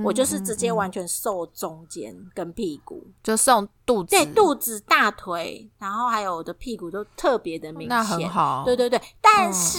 [0.05, 8.62] 我就是直接完全瘦中间跟屁股，就瘦肚子，对，肚子、大腿，然后还有我的屁股都特别的明显，那很好。
[8.64, 9.78] 对对对，但是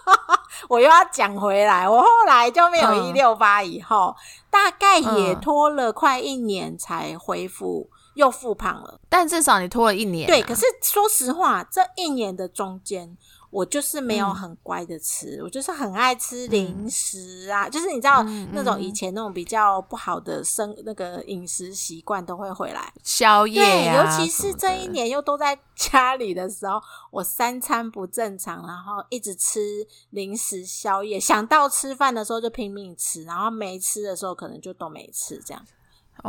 [0.68, 4.14] 我又要讲回来，我后来就没有一六八，以后
[4.50, 9.00] 大概也拖了快一年才恢复，又复胖了。
[9.08, 10.42] 但至少你拖了一年，对。
[10.42, 13.16] 可是说实话，这一年的中间。
[13.50, 26.78] 我就是没有很乖的吃，我就是很爱吃零食啊，就是你知道那种以前那种比较不好的生那个饮食习惯都会回来，宵夜对，尤其是这一年又都在家里的时候，
[27.10, 29.60] 我三餐不正常，然后一直吃
[30.10, 35.64] 零食宵夜，想到吃饭的时候就拼命吃，然后没吃的时候可能就都没吃这样，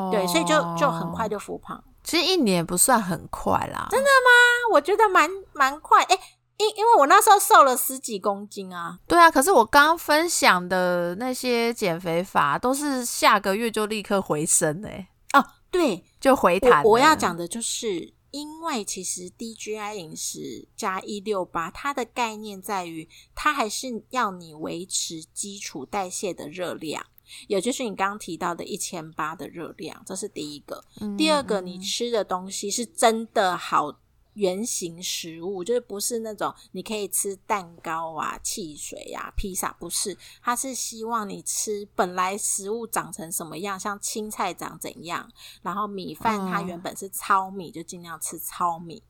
[0.09, 1.83] 对，所以就就很快就复胖。
[2.01, 4.73] 其实一年不算很快啦，真的吗？
[4.73, 6.17] 我觉得蛮蛮快，哎。
[6.59, 15.09] 因因为我那时候瘦了十几公斤啊，对啊，可是我刚刚分享的那些减肥法都是下个月就立刻回升哎。
[15.33, 16.83] 哦，对，就回弹。
[16.83, 27.05] 我我要讲的就是，因为其实 DGI 饮食加一六八，它的概念在于，它还是要你维持基础代谢的热量，
[27.47, 30.83] 也就是你刚刚提到的一千八的热量，这是第一个。
[30.99, 33.93] 嗯第二个，你吃的东西是真的好
[34.39, 45.29] 原型食物，就是不是那种你可以吃蛋糕啊、汽水啊、披萨，不是，它是希望你吃本来食物长成什么样，像青菜长怎样，
[45.61, 49.03] 然后米饭它嗯原本是糙米，就尽量吃糙米。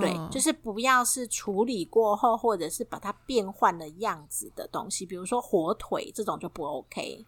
[0.00, 7.24] 对，嗯就是不要是处理过后，或者是把它变换了样子的东西，比如说火腿这种就不 OK。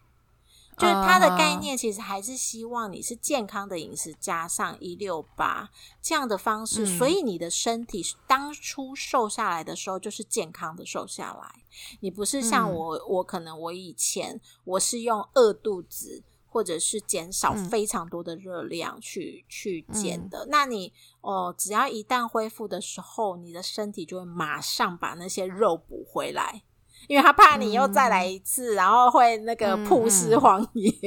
[0.81, 5.69] 就是它的概念其实还是希望你是健康的饮食加上一六八
[6.01, 6.97] 这样的方式，嗯。
[6.97, 11.63] 所以你的身体当初瘦下来的时候就是健康的瘦下来。
[11.99, 12.73] 你不是像嗯。
[12.73, 16.23] 我，我可能我以前我是用饿肚子。
[16.53, 17.69] 或者是减少嗯。
[17.69, 20.91] 非常多的热量去、去减的，那你
[21.21, 26.63] 哦，只要一旦恢复的时候，你的身体就会马上把那些肉补回来，
[27.07, 30.91] 因为他怕你又再来一次，然后会那个曝尸荒野。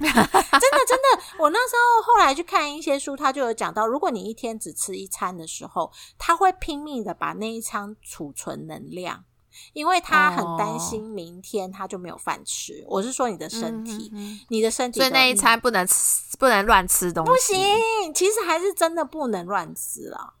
[0.00, 9.24] 真的真的，我那时候后来去看一些书，他就有讲到，如果你一天只吃一餐的时候，他会拼命的把那一餐储存能量。
[9.72, 12.84] 因为他很担心明天他就没有饭吃。
[12.86, 14.10] 我是说你的身体，
[14.48, 17.30] 你的身体的，所以那一餐不能吃，不能乱吃东西。
[17.30, 20.34] 不行，其实还是真的不能乱吃啊。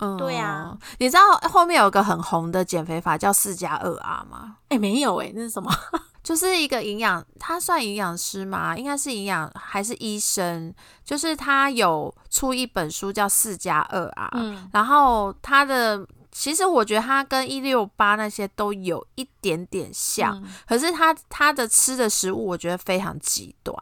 [0.00, 4.56] 嗯，对啊，你知道后面有个很红的减肥法叫四加二 R 吗？
[4.68, 5.70] 哎、没有哎、那是什么？
[6.22, 8.76] 就是一个营养，他算营养师吗？
[8.76, 10.72] 应该是营养还是医生？
[11.04, 23.74] 就是他有出一本书叫四加二 R，嗯然后他的其实我觉得他跟一六八那些都有一点点像，嗯可是他他的吃的食物我觉得非常极端，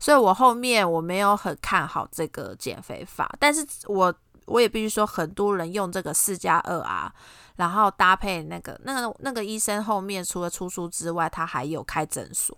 [0.00, 4.12] 所以我后面我没有很看好这个减肥法，但是我
[4.46, 7.12] 我也必须说，很多人用这个四加二啊，
[7.56, 12.56] 然后搭配那个那个那个医生后面除了出书之外，他还有开诊所，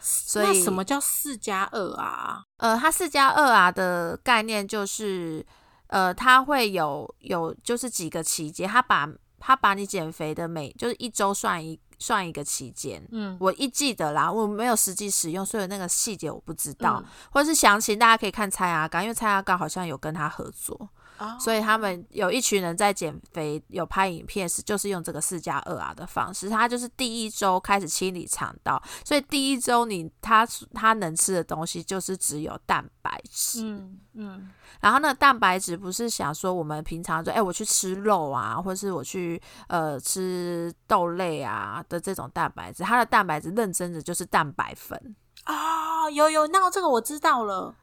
[0.00, 2.42] 所以那什么叫四加二啊？
[2.58, 5.44] 呃，他四加二啊的概念就是，
[5.88, 13.04] 呃，他会有有就是几个期间，他把他把你减肥的每就是一周算一算一个期间。
[13.10, 20.88] 嗯，我一记得啦，我没有实际使用，所以那个细节我不知道，嗯或者是详情大家可以看蔡阿刚，因为蔡阿刚好像有跟他合作，
[21.22, 21.36] 哦。
[21.38, 34.50] 所以他们有一群人在减肥，有拍影片是就是用这个四加二啊的方式，他就是第一周开始清理肠道，所以第一周你他他能吃的东西就是只有蛋白质，嗯嗯。
[34.80, 47.74] 然后呢蛋白质不是想说我们平常说哎、我去吃肉啊，或是我去呃吃豆类啊的这种蛋白质，它的蛋白质认真的就是蛋白粉，啊、有有，那这个我知道了，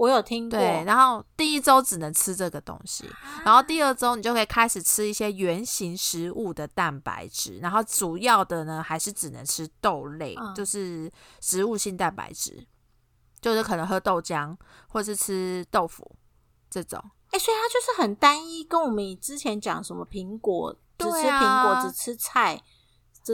[0.00, 0.58] 我有听过。
[0.58, 3.04] 对，然后第一周只能吃这个东西，
[3.44, 12.66] 然后第二周你就可以开始吃一些原型食物的蛋白质，然后主要的呢还是只能吃豆类，嗯就是植物性蛋白质，
[13.42, 14.56] 就是可能喝豆浆
[14.88, 16.10] 或是吃豆腐
[16.70, 16.98] 这种。
[17.32, 22.60] 哎、所以它就是很单一，跟我们之前讲什么苹果只吃对苹啊果，只吃菜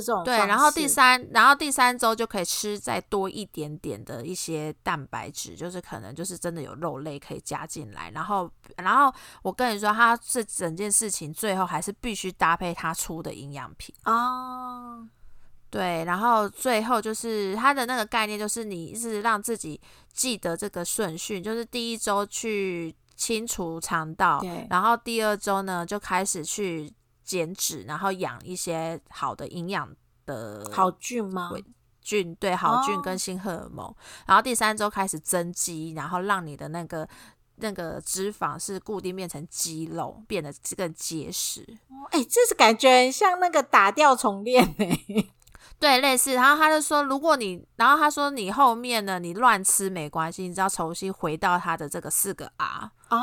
[0.01, 13.95] 这种对，然后第三，然后第三周就可以吃再多一点点的一些蛋白质，就是可能就是真的有肉类可以加进来，然后，然后我跟你说，它这整件事情最后还是必须搭配它出的营养品。
[14.05, 15.07] 哦，
[15.71, 19.81] 对，然后最后就是它的那个概念，就是你一直让自己
[20.13, 26.93] 记得这个顺序，就是第一周去清除肠道，然后第二周呢就开始去
[27.27, 31.51] 减脂，然后养一些好的营养的好菌吗？
[32.01, 33.95] 菌，对好菌哦跟新荷尔蒙，
[34.27, 37.07] 然后第三周开始增肌，然后让你的那个。
[37.59, 41.67] 那个脂肪是固定变成肌肉，变得更结实。
[42.11, 45.01] 哎、这是感觉很像那个打掉重练哎、
[45.81, 46.35] 对，类似。
[46.35, 53.19] 然后他就说，如果你，然后他说你后面呢，你乱吃没关系，你只要重新回到他的这个四个 R，、哦，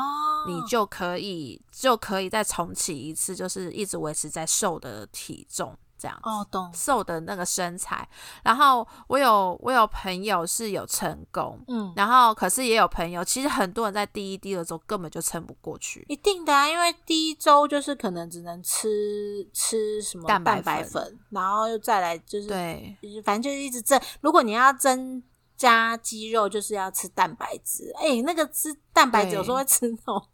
[0.46, 6.18] 你就可以就可以再重启一次，就是一直维持在瘦的体重这样。
[6.22, 8.06] 哦懂，瘦的那个身材，
[8.42, 24.00] 然后我有我有朋友是有成功，嗯，然后可是也有朋友，其实很多人在第一、第二周根本就撑不过去，一定的啊，因为第一周就是可能只能吃吃什么蛋白白粉粉，然后又再来就是对，就是反正就是一直增。
[24.20, 25.22] 如果你要增
[25.56, 27.92] 加肌肉，就是要吃蛋白质。
[27.96, 30.28] 哎、那个吃蛋白质有时候会吃那种，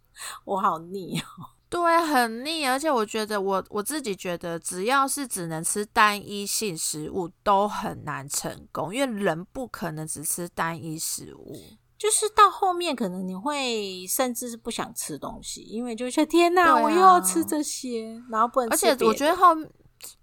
[0.44, 1.24] 我好腻哦。
[1.70, 11.56] 对，很腻，而且我觉得我我自己觉得，只要是只能吃单一性食物，都很难成功，因为人不可能只吃单一食物。
[11.96, 19.54] 就是到后面可能你会甚至是不想吃东西，因为就觉得天哪，啊我又要吃这些，然后不能而且吃别的，我觉得后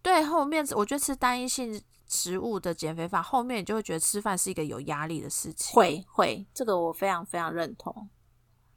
[0.02, 5.76] 对后面，我觉得吃单一性食物的减肥法，后面你就会觉得吃饭是一个有压力的事情。
[5.76, 8.10] 会会这个我非常非常认同。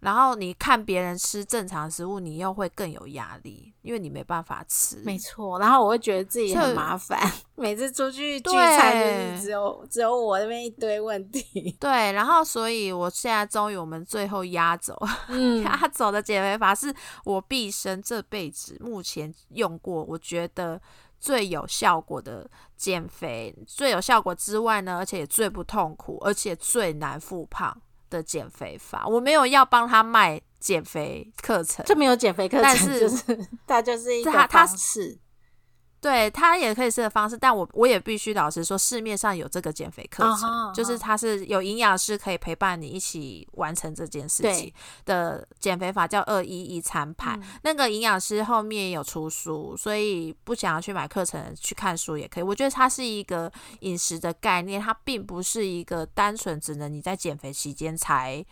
[0.00, 4.96] 然后你看别人吃正常食物，你又会更有压力，因为你没办法吃。
[5.04, 7.20] 没错，然后我会觉得自己很麻烦，
[7.54, 11.76] 每次出去聚餐就是只有只有我那边一堆问题。
[11.78, 14.96] 对，然后所以我现在终于我们最后压轴，
[15.28, 16.90] 嗯， 压轴的减肥法是
[17.26, 20.80] 我毕生这辈子目前用过，我觉得
[21.20, 29.06] 最有效果的减肥，最有效果之外呢，而且也最不痛苦，而且最难复胖的减肥法。
[29.06, 35.18] 我没有要帮他卖减肥课程，就没有减肥课程，但是就是他就是一个方式。
[36.00, 44.72] 对，它也可以是的方式，但我我也必须老实说，市面上有这个减肥课程就是哈它是有营养师可以陪伴你一起完成这件事情
[45.04, 47.38] 的减肥法，叫二一一餐盘。
[47.38, 52.42] 嗯那个营养师后面有出书，所以不想要去买课程，去看书也可以。
[52.42, 58.42] 我觉得它是一个饮食的概念，它并不是一个单纯只能你在减肥期间才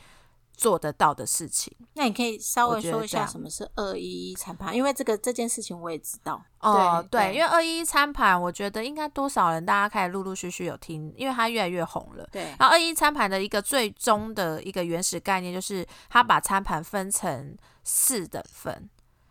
[0.59, 1.72] 做得到的事情。
[1.94, 6.44] 那你可以稍微说一下什么是二一一餐盘，因为这个这件事情我也知道。
[6.59, 12.28] 哦，对对，因为二一一餐盘，我觉得应该多少人大家开始陆陆续续有听，因为它越来越红了。
[12.32, 18.90] 对然后二一一餐盘的一个最终的一个原始概念，就是它把餐盘分成四等份，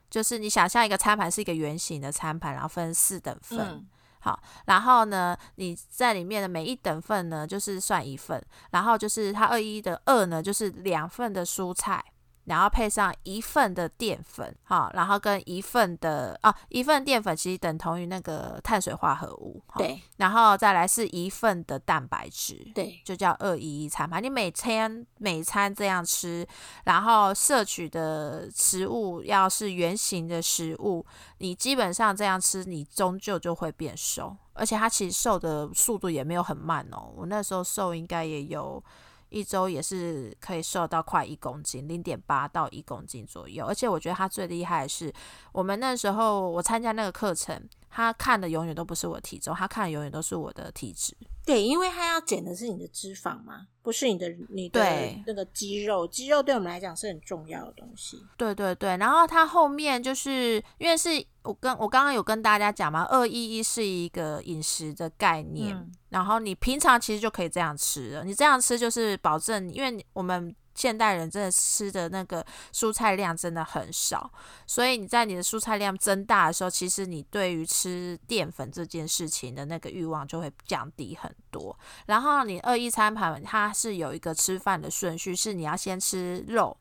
[0.10, 3.60] 就是你想象一个餐盘是一个圆形的餐盘，然后分四等份。
[3.60, 3.88] 嗯
[4.20, 12.04] 好，然后呢，你在里面的每一等份呢，就是算一份，然后就是它二一的二呢，就是两份的蔬菜，
[12.48, 24.24] 然后配上一份的淀粉，好，然后跟一份的啊，一份淀粉其实等同于那个碳水化合物，对然后再来是一份的蛋白质，对就叫二一一餐盘。
[24.24, 26.48] 你每天每餐这样吃，
[26.86, 31.06] 然后摄取的食物要是圆形的食物，
[31.40, 34.36] 你基本上这样吃，你终究就会变瘦。
[34.54, 38.84] 而且它其实瘦的速度也没有很慢哦，我那时候瘦应该也有
[39.30, 43.66] 一周也是可以瘦到快一公斤，零点八到一公斤左右。
[43.66, 45.14] 而且我觉得他最厉害的是，
[45.52, 47.62] 我们那时候我参加那个课程，
[47.98, 51.18] 他看的永远都不是我的体重，他看的永远都是我的体脂。
[51.44, 56.08] 对，因为他要减的是你的脂肪嘛，不是你的你的对那个肌肉。
[56.08, 58.24] 肌肉对我们来讲是很重要的东西。
[58.38, 61.10] 对对对，然后他后面就是因为是
[61.42, 70.56] 我跟我刚刚有跟大家讲嘛，二一一是一个饮食的概念，嗯然后你平常其实就可以这样吃了，你这样吃就是保证，因为你我们。
[70.78, 74.32] 现代人真的吃的那个蔬菜量真的很少，
[74.68, 81.78] 所以你在你的蔬菜量增大的时候，其实你对于吃淀粉这件事情的那个欲望就会降低很多。
[82.06, 86.78] 然后你二一餐盘它是有一个吃饭的顺序，是你要先吃肉，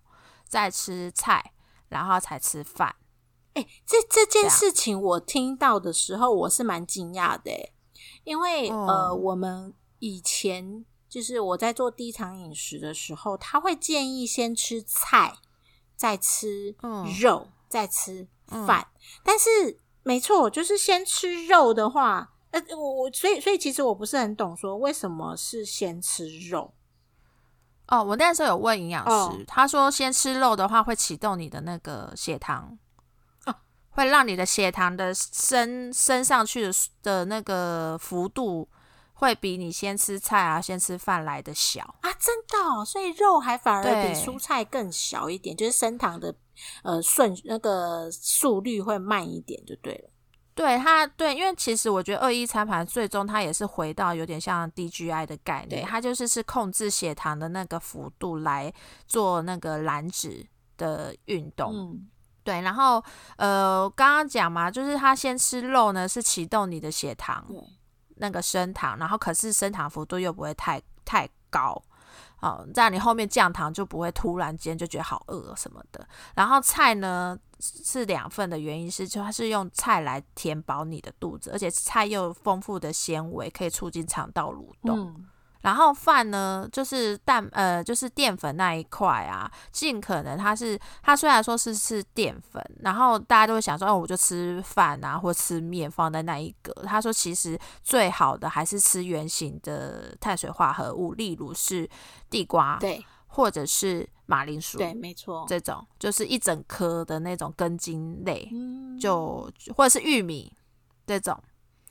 [0.46, 1.52] 再吃菜，
[1.88, 2.94] 然后才吃饭。
[3.54, 7.72] 哎、这这件事情我听到的时候，我是蛮惊讶的诶，
[8.24, 15.36] 因为、哦呃，我们以前就是我在做低糖饮食的时候，他会建议先吃菜，
[15.94, 18.26] 再吃嗯肉，再吃
[18.66, 18.88] 饭。
[19.24, 26.74] 但是没错，就是先吃肉的话，呃，我我所以所以其实我不是很懂说为什么是先吃肉。
[27.86, 32.76] 哦，我那时候有问营养师，哦他说先吃肉的话会启动你的那个血糖，
[33.44, 33.54] 哦
[33.90, 38.68] 会让你的血糖的升升上去的的那个幅度。
[39.16, 41.82] 会比你先吃菜啊，先吃饭来的小。
[42.00, 46.34] 啊，真的、哦，所以肉还反而比蔬菜更小一点，就是升糖的
[46.82, 50.10] 呃顺那个速率会慢一点，就对了。
[50.54, 58.72] 对它，对，因为其实我觉得二一餐盘最终它也是回到有点像 DGI 的概念，它就是是控制血糖的那个幅度来
[59.06, 60.46] 做那个燃脂
[60.78, 61.74] 的运动。
[61.74, 62.08] 嗯，
[62.42, 63.04] 对，然后
[63.36, 67.56] 呃，刚刚讲嘛，就是他先吃肉呢，是启动你的血糖对，
[68.16, 71.82] 那个升糖，然后可是升糖幅度又不会太太高。
[72.40, 76.06] 哦，这样你后面降糖就不会突然间就觉得好饿什么的。
[76.34, 85.26] 然后菜呢是两份的原因是，就它是用菜来填饱你的肚子，而且菜又丰富的纤维，可以促进肠道蠕动。
[85.66, 96.72] 然后饭呢，就是蛋呃，就是淀粉那一块啊，尽可能它是它虽然说是是淀粉，然后大家都会想说，哦，我就吃饭啊，或吃面放在那一格。
[96.84, 101.90] 他说，其实最好的还是吃圆形的碳水化合物，例如是
[102.30, 105.44] 地瓜，对或者是马铃薯，对，没错。
[105.48, 110.52] 这种就是一整颗的那种根茎类，嗯，就或者是玉米
[111.04, 111.36] 这种。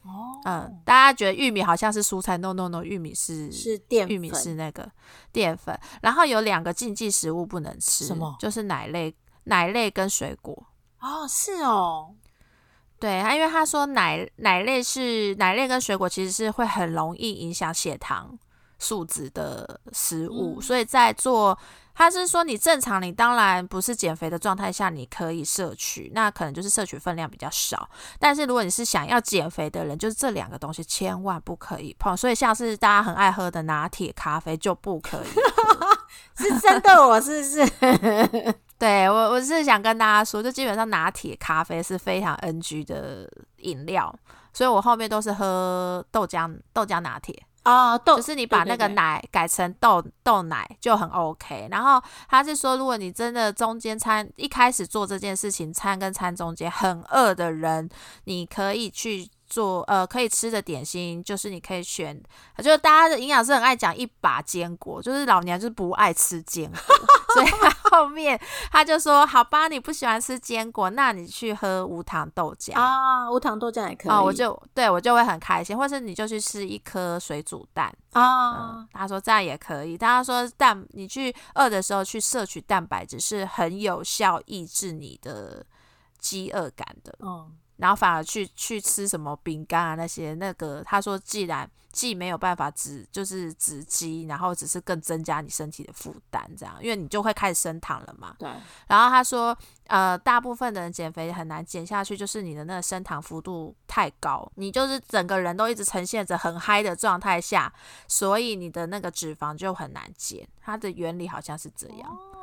[0.05, 4.89] 哦，嗯，大家觉得玉米好像是蔬菜，no no no，玉米是是淀粉，玉米是那个
[5.31, 5.77] 淀粉。
[6.01, 8.35] 然后有两个禁忌食物不能吃，什么？
[8.39, 10.67] 就是奶类、奶类跟水果。
[10.99, 12.13] 哦，是哦，
[12.99, 18.37] 对，他因为他说奶奶类是奶类跟水果其实是会很容易影响血糖
[18.85, 21.57] 数值的食物，嗯所以在做
[21.93, 27.89] 他是说你正常你当然不是减肥的状态下你可以摄取，那可能就是摄取分量比较少。
[28.19, 32.15] 但是如果你是想要减肥的人，就是这两个东西千万不可以碰。
[32.15, 35.27] 所以像是大家很爱喝的拿铁咖啡就不可以。
[36.37, 38.55] 是真的我是不是？
[38.77, 44.13] 对我我是想跟大家说，就基本上拿铁咖啡是非常 NG 的饮料，
[44.53, 47.33] 所以我后面都是喝豆浆豆浆拿铁，
[47.65, 51.67] 哦，豆就是你把那个奶改成豆豆奶就很 OK。
[51.69, 57.89] 然后他是说，如果你真的中间餐一开始做这件事情，餐跟餐中间很饿的人，
[58.23, 59.29] 你可以去。
[59.55, 62.21] 做呃可以吃的点心，就是你可以选，
[62.57, 66.79] 就是大家的营养师很爱讲一把坚果，就是老娘就是不爱吃坚果，
[67.33, 68.37] 所以他 后面
[68.69, 79.97] 他就说，好吧，你不喜欢吃坚果，那你去喝无糖豆浆啊，无糖豆浆也可以哦，我就对我就会很开心，或是你就去吃一颗水煮蛋，啊嗯，，他说这样也可以。
[79.97, 85.65] 他说蛋，你去饿的时候去摄取蛋白质是很有效抑制你的
[86.19, 87.15] 饥饿感的。
[87.21, 98.35] 嗯，然后反而去去吃什么饼干啊那些，那个他说既然既没有办法止就是止饥，然后只是更增加你身体的负担，这样，因为你就会开始升糖了嘛。
[98.37, 98.49] 对，
[98.87, 99.57] 然后他说，
[99.87, 107.71] 呃，大部分的人减肥很难减下去，就是你的那个升糖幅度太高，你就是整个人都一直呈现着很嗨的状态下，
[108.07, 110.47] 所以你的那个脂肪就很难减。
[110.61, 112.09] 它的原理好像是这样。
[112.09, 112.34] 哦，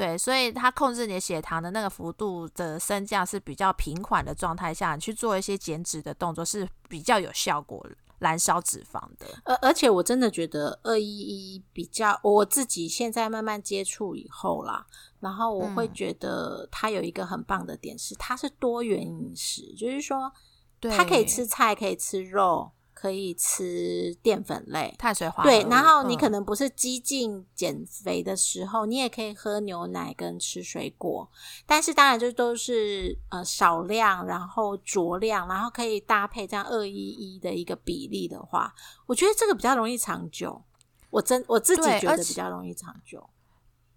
[0.00, 7.86] 对，所以它控制你的血糖的那个幅度的升降是比较平缓的状态下，你去做一些减脂的动作是比较有效果
[8.18, 9.26] 燃烧脂肪的。
[9.44, 14.86] 而而且我真的觉得二一一比较，我自己现在慢慢接触以后啦，
[15.20, 20.32] 然后我会嗯觉得它有一个很棒的点是，它是多元饮食，就是说，
[20.80, 24.94] 它可以吃菜，可以吃肉，可以吃淀粉类。
[24.98, 25.50] 碳水化合物。
[25.50, 31.30] 对，然后你嗯可能不是激进减肥的时候，你也可以喝牛奶跟吃水果，
[31.64, 38.74] 但是当然就都是呃少量，然后酌量，然后可以搭配这样二一一的一个比例的话，
[39.06, 40.62] 我觉得这个比较容易长久。
[41.08, 43.30] 我真我自己觉得比较容易长久。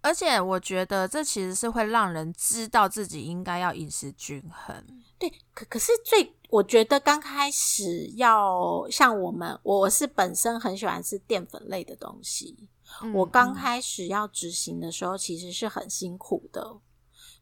[0.00, 4.84] 而且我觉得这其实是会让人知道自己应该要饮食均衡。
[5.18, 12.68] 对，可可是最我觉得刚开始要像我们，我是本身很喜欢吃淀粉类的东西，
[13.00, 16.76] 我嗯我刚开始要执行的时候，其实是很辛苦的，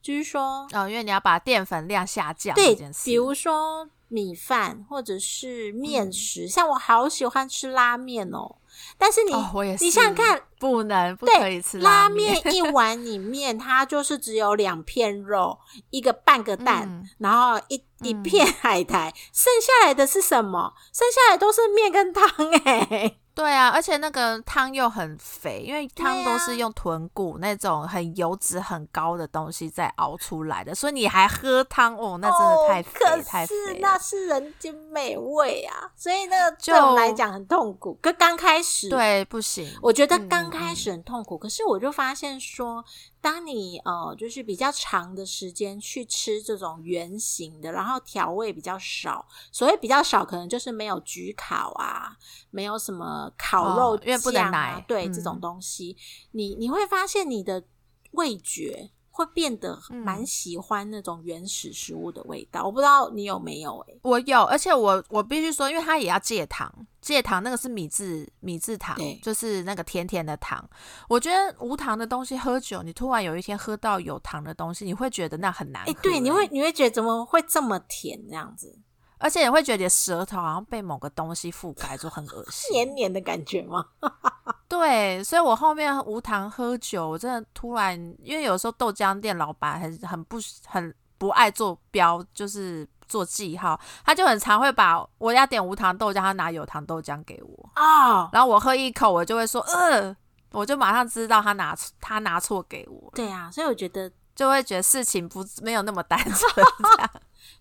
[0.01, 6.13] 就是说，哦，因为你要把淀粉量下降对比如说米饭或者是面嗯。
[6.13, 8.57] 食，像我好喜欢吃拉面哦，
[8.99, 12.63] 但是你、哦，我也是，你想想看，不能不可以吃拉面，面一。
[12.73, 15.59] 碗里面，它就是只有两片肉，
[15.91, 17.11] 一个半个蛋，嗯。
[17.19, 18.23] 然后一一嗯。
[18.23, 20.73] 片海苔，剩下来的是什么？
[20.93, 22.27] 剩下来都是面跟汤
[22.65, 33.79] 哎、对啊，而且那个汤又很肥，因为汤都是用豚骨那种很油脂很高的东西再熬出来的，所以你还喝汤哦，那真的太肥、哦、太可是肥。
[33.81, 37.99] 那是人间美味啊，所以那个就对我们来讲很痛苦。
[38.03, 42.85] 跟刚开始，对，不行，我觉得嗯刚开始很痛苦，可是我就发现说，
[43.23, 52.19] 当你呃就是比较长的时间去吃这种圆形的，然后调味比较少，所谓比较少，可能就是没有焗烤啊，
[52.51, 55.97] 没有什么烤肉、哦因为不能酱啊奶对、嗯这种东西，
[56.33, 57.65] 你你会发现你的
[58.11, 58.91] 味觉。
[59.13, 60.27] 会变得蛮嗯。
[60.27, 70.69] 喜欢那种原始食物的味道，我不知道你有没有诶、我有，而且我我必须说，因为它也要戒糖，戒糖那个是米字米字糖，就是那个甜甜的糖。
[71.09, 76.35] 我觉得无糖的东西喝酒，你突然有一天喝到有糖的东西，你会觉得那很难喝、哎、对，你欸。
[76.35, 78.79] 会你会觉得怎么会这么甜这样子，
[79.23, 82.73] 而且你会觉得你的舌头好像被某个东西覆盖住，很恶心。
[82.73, 83.87] 黏黏的感觉吗？
[84.67, 100.17] 对，所以我后面无糖喝酒，我真的突然，因为有时候豆浆店老板很很不很不爱做标，就是做记号，他就很常会把我要点无糖豆浆，他拿有糖豆浆给我，哦，然后我喝一口，我就会说，呃，
[100.51, 106.67] 我就马上知道他拿错他拿错给我，对啊，所以我觉得，就会觉得事情不没有那么单纯
[106.97, 107.11] 这样。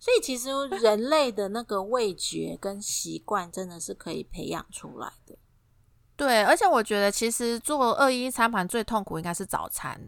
[0.02, 5.38] 所以其实人类的那个味觉跟习惯真的是可以培养出来的。
[6.16, 10.02] 对，而且我觉得其实做二一餐盘最痛苦应该是早餐，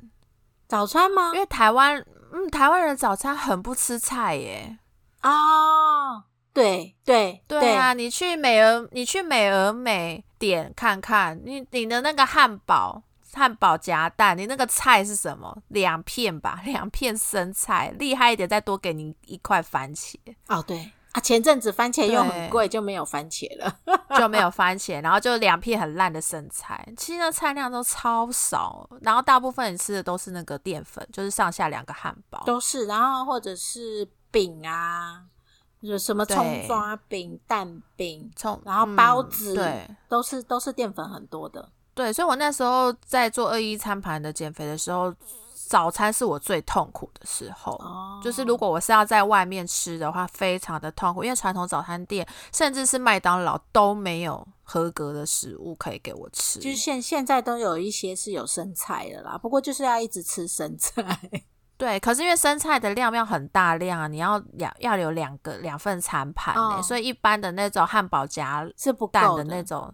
[0.67, 1.39] 早餐吗因？
[1.39, 4.79] 为台湾，嗯，台湾人早餐很不吃菜耶。
[5.21, 13.03] 哦，对对对啊，你去美而你去美而美点看看，你你的那个汉堡
[13.33, 15.55] 汉堡夹蛋，你那个菜是什么？
[15.69, 20.15] 两片吧， 两片生菜，厉害一点再多给你一块番茄。
[20.47, 23.77] 哦，对啊，前阵子番茄又很贵，就没有番茄了，
[24.17, 35.23] 就没有番茄， 然后就两片很烂的生菜，其实那菜量都超少，然后大部分你吃的都是那个淀粉，就是上下两个汉堡都是，然后或者是饼啊。
[35.81, 41.69] 有什么葱抓饼、蛋饼、葱，然后包子，对，都是都是淀粉很多的。
[41.93, 45.13] 对，所以我那时候在做二一餐盘的减肥的时候，
[45.67, 47.73] 早餐是我最痛苦的时候。
[47.73, 56.59] 哦，就是如果我是要在外面吃的话，非常的痛苦，因为传统早餐店甚至是麦当劳都没有合格的食物可以给我吃。
[56.59, 61.03] 就是现现在都有一些是有生菜的啦，不过就是要一直吃生菜。
[61.75, 69.93] 对，可是因为生菜的量要很大量啊，你要两要有两个两份餐盘呢，所以一般的那种汉堡夹是不够的那种，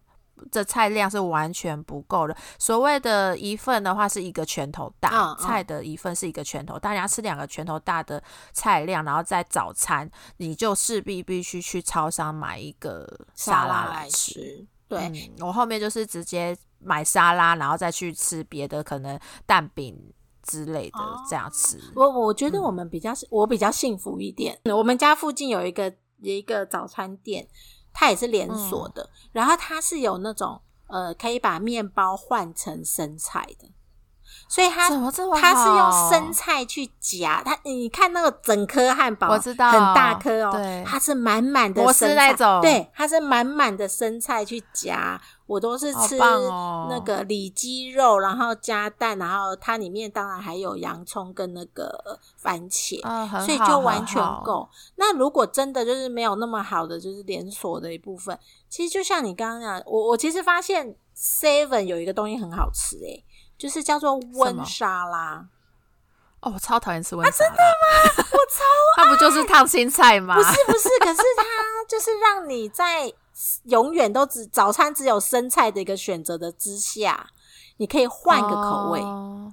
[0.51, 2.35] 这菜量是完全不够的。
[2.57, 8.21] 所谓的一份的话是一个拳头大，菜的一份是一个拳头，大家吃两个拳头大的
[8.51, 14.65] 菜量，然后在早餐你就势必必须去超商买一个沙拉来吃。
[14.87, 20.13] 对，我后面就是直接买沙拉，然后再去吃别的，可能蛋饼。
[20.41, 24.59] 之类的这样吃，我我觉得我们比较我比较幸福一点。
[24.73, 27.47] 我们家附近有一个有一个早餐店，
[27.99, 33.67] 它也是连锁的，然后它是有那种呃可以把面包换成生菜的。
[34.49, 34.89] 所以它
[35.39, 40.51] 它是用生菜去夹它，你看那个整颗汉堡，我知道很大颗哦，
[40.83, 45.21] 它是满满的生菜，对，它是满满的生菜去夹。
[45.45, 53.01] 我都是吃那个里脊肉，然后加蛋，然后它里面当然还有洋葱跟那个番茄，
[53.43, 54.69] 所以就完全够。
[54.97, 58.37] 那如果真的就是没有那么好的，就是连锁的一部分，
[58.69, 63.25] 其实就像你刚刚讲，我我其实发现 Seven 有一个东西很好吃，诶。
[63.59, 65.45] 就是叫做温沙拉
[66.39, 68.23] 哦，我超讨厌吃温沙拉，真的吗？
[68.31, 68.63] 我超
[68.95, 70.33] 它不就是烫青菜吗？
[70.33, 71.43] 不是不是，可是它
[71.87, 73.13] 就是让你在
[73.65, 77.29] 永远都只早餐只有生菜的一个选择的之下，
[77.75, 79.01] 你可以换个口味，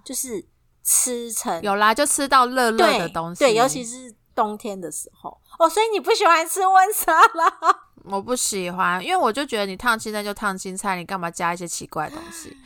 [0.04, 0.46] 就是
[0.84, 5.68] 吃成有啦，就吃到热热的东西，对，尤其是冬天的时候哦。
[5.68, 7.52] 所以你不喜欢吃温沙拉？
[8.08, 12.56] 我不喜欢，因为我就觉得你烫青菜就烫青菜，你干嘛加一些奇怪的东西？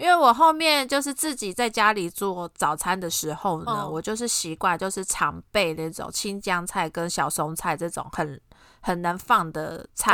[0.00, 8.40] 因为我后面就是自己在家里做早餐的时候呢，我就是习惯就是常备那种青江菜跟小松菜这种很
[8.80, 10.12] 很能放的菜，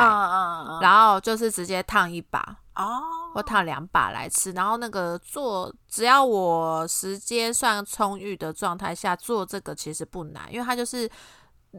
[0.80, 2.40] 然后就是直接烫一把
[2.74, 3.00] 哦，
[3.32, 4.50] 或烫两把来吃。
[4.52, 11.08] 然后那个做，只要我时间算充裕的状态下做这个其实不难，因为它就是。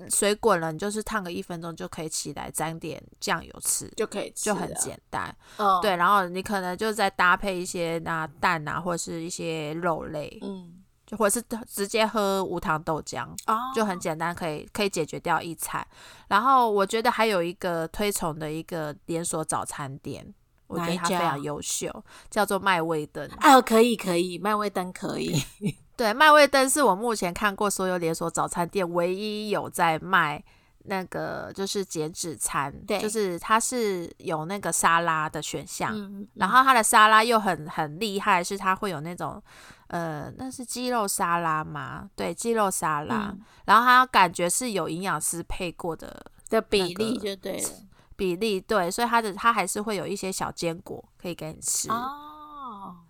[0.10, 5.36] 水滚了，你就是烫个一分钟就可以起来，沾点酱油吃就可以，就很简单。
[5.58, 15.86] 哦，对，然后你可能就再搭配一些那蛋啊，或者是一些肉类，嗯，就或者是直接喝无糖豆浆，哦，就很简单，可以可以解决掉一餐。
[16.28, 20.34] 然后我觉得还有一个推崇的一个连锁早餐店，
[20.68, 23.28] 我觉得它非常优秀，叫做麦味登。
[23.42, 25.42] 哦，可以可以，麦味登可以。
[25.98, 30.42] 对，麦味登是我目前看过所有连锁早餐店唯一有在卖
[30.84, 35.92] 那个就是减脂餐，对，就是它是有那个沙拉的选项，
[36.36, 39.42] 然后它的沙拉又很很厉害，是它会有那种
[39.88, 42.08] 呃，那是鸡肉沙拉吗？
[42.16, 43.36] 对，鸡肉沙拉，
[43.66, 47.70] 然后它感觉是有营养师配过的的比例就对了，
[48.16, 51.90] 比例对，所以它的它还是会有一些小坚果可以给你吃。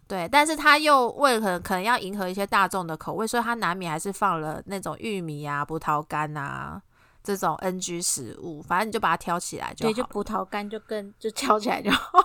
[0.07, 6.81] 对，但是他又为了可能要迎合一些大众的口味，所以他难免还是放了那种玉米啊、葡萄干啊
[7.21, 8.61] 这种 NG 食物。
[8.61, 9.91] 反正你就把它挑起来就好。
[9.91, 12.11] 对，就葡萄干就跟就挑起来就好。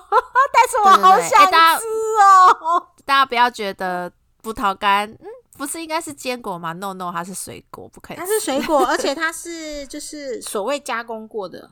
[0.54, 1.86] 但是我好想吃
[2.22, 2.86] 哦！
[3.04, 4.12] 大家不要觉得
[4.42, 5.26] 葡萄干，嗯，
[5.58, 8.16] 不是应该是坚果吗？No No，它是水果，不可以。
[8.16, 11.68] 它是水果，而且 它是就是所谓加工过的。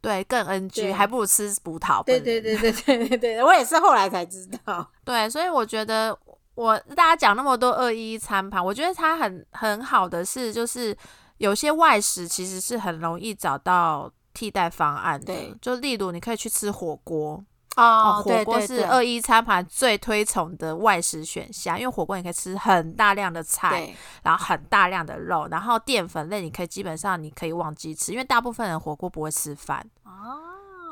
[0.00, 2.02] 对，更 NG，还不如吃葡萄。
[2.04, 4.88] 对对对对对对对，我也是后来才知道。
[5.04, 6.16] 对，所以我觉得
[6.54, 10.96] 我大家讲那么多二一餐盘，我觉得它很很好的是，就是
[11.38, 15.34] 有些外食其实是很容易找到替代方案的。
[15.60, 17.44] 就例如你可以去吃火锅。
[17.78, 30.10] 哦，火锅是二一餐盘最推崇的外食选项，因为火锅你可以吃很大量的菜，然后很大量的肉，然后淀粉类你可以基本上你可以忘记吃，因为大部分人火锅不会吃饭哦。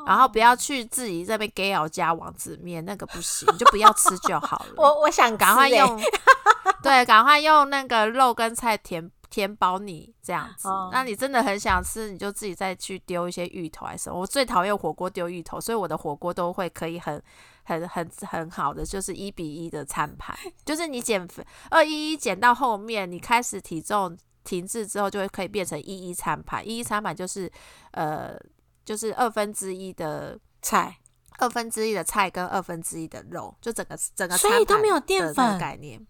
[0.05, 4.73] 然后不要去自己这边给咬加王子面，那个不行，就不要吃就好了。
[4.77, 6.01] 我我想赶快用，
[6.81, 9.11] 对，赶快用那个肉跟菜填。
[9.29, 10.67] 填饱你这样子。
[10.67, 14.19] 哦那你真的很想吃，你就自己再去丢一些芋头还是什么。
[14.19, 17.21] 我最讨厌火锅丢芋头，所以我的火锅都会可以很
[17.63, 26.67] 很很很好的，就是一比一的餐盘，就是你减肥二一一减到后面，你开始体重停滞之后，就会可以变成一一餐盘。
[26.67, 27.51] 一一餐盘就是
[27.91, 28.39] 呃，
[28.85, 30.97] 就是二分之一的菜，
[31.39, 36.05] 二分之一的菜跟二分之一的肉，就整个整个所以都没有淀粉概念，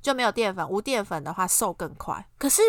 [0.00, 0.68] 就没有淀粉。
[0.68, 2.26] 无淀粉的话，瘦更快。
[2.38, 2.62] 可是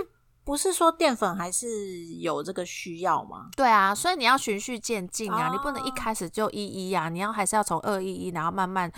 [0.43, 3.49] 不是说淀粉还是有这个需要吗？
[3.55, 8.91] 对啊，所以你要循序渐进啊，你不能一哦开始就一一啊，你要还是要从二一一，然后慢慢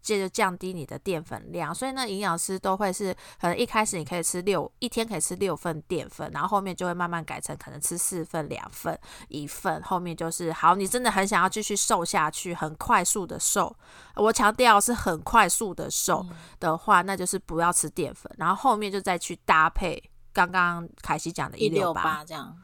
[0.00, 1.74] 接着降低你的淀粉量。
[1.74, 8.96] 所以那营养师都会是，可能一开始你可以吃六，一天可以吃六份淀粉，然后后面就会慢慢改成可能吃四份、两份、
[9.28, 13.74] 一份，后面就是好，你真的很想要继续瘦下去，很快速的瘦，
[14.14, 16.24] 我强调是很快速的瘦
[16.60, 20.00] 的话，那就是不要吃淀粉，然后后面就再去搭配。
[20.34, 22.54] 刚刚凯西讲的一六六八，八这样，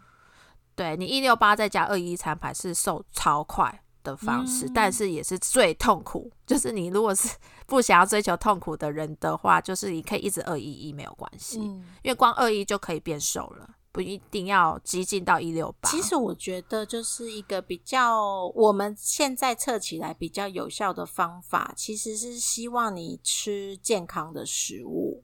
[0.75, 6.31] 对你一六八再加二一餐盘是瘦超快的方式，嗯但是也是最痛苦。
[6.47, 11.85] 就是你如果是不想要追求痛苦的人的话，就是你可以一直二一一没有关系，嗯。
[12.03, 15.89] 因为光二一就可以变瘦了，不一定要激进到一六八。
[15.89, 25.23] 其实我觉得就是一个比较我们现在测起来比较有效的方法，其实是希望你吃健康的食物，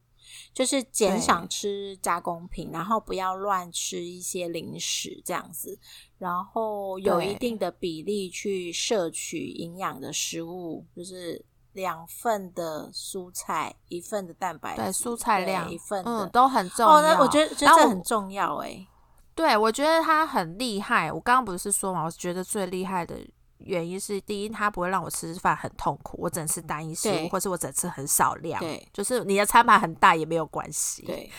[0.56, 5.78] 就是减少吃加工品，然后不要乱吃一些零食这样子，
[6.16, 11.44] 然后有一定的比例去摄取营养的食物，就是。
[11.76, 16.90] 两份的蔬菜，一份的蛋白质，对蔬菜量一份的，嗯都很重要。
[16.90, 18.88] 哦，那我觉得这很重要哎、
[19.34, 21.12] 对，我觉得他很厉害。
[21.12, 23.18] 我刚刚不是说嘛，我觉得最厉害的
[23.58, 28.60] 原因是，第一，它不会让我吃饭很痛苦，我只能吃单一食物，或是我只能吃很少量。
[28.60, 31.02] 对就是你的餐盘很大也没有关系。
[31.02, 31.30] 对，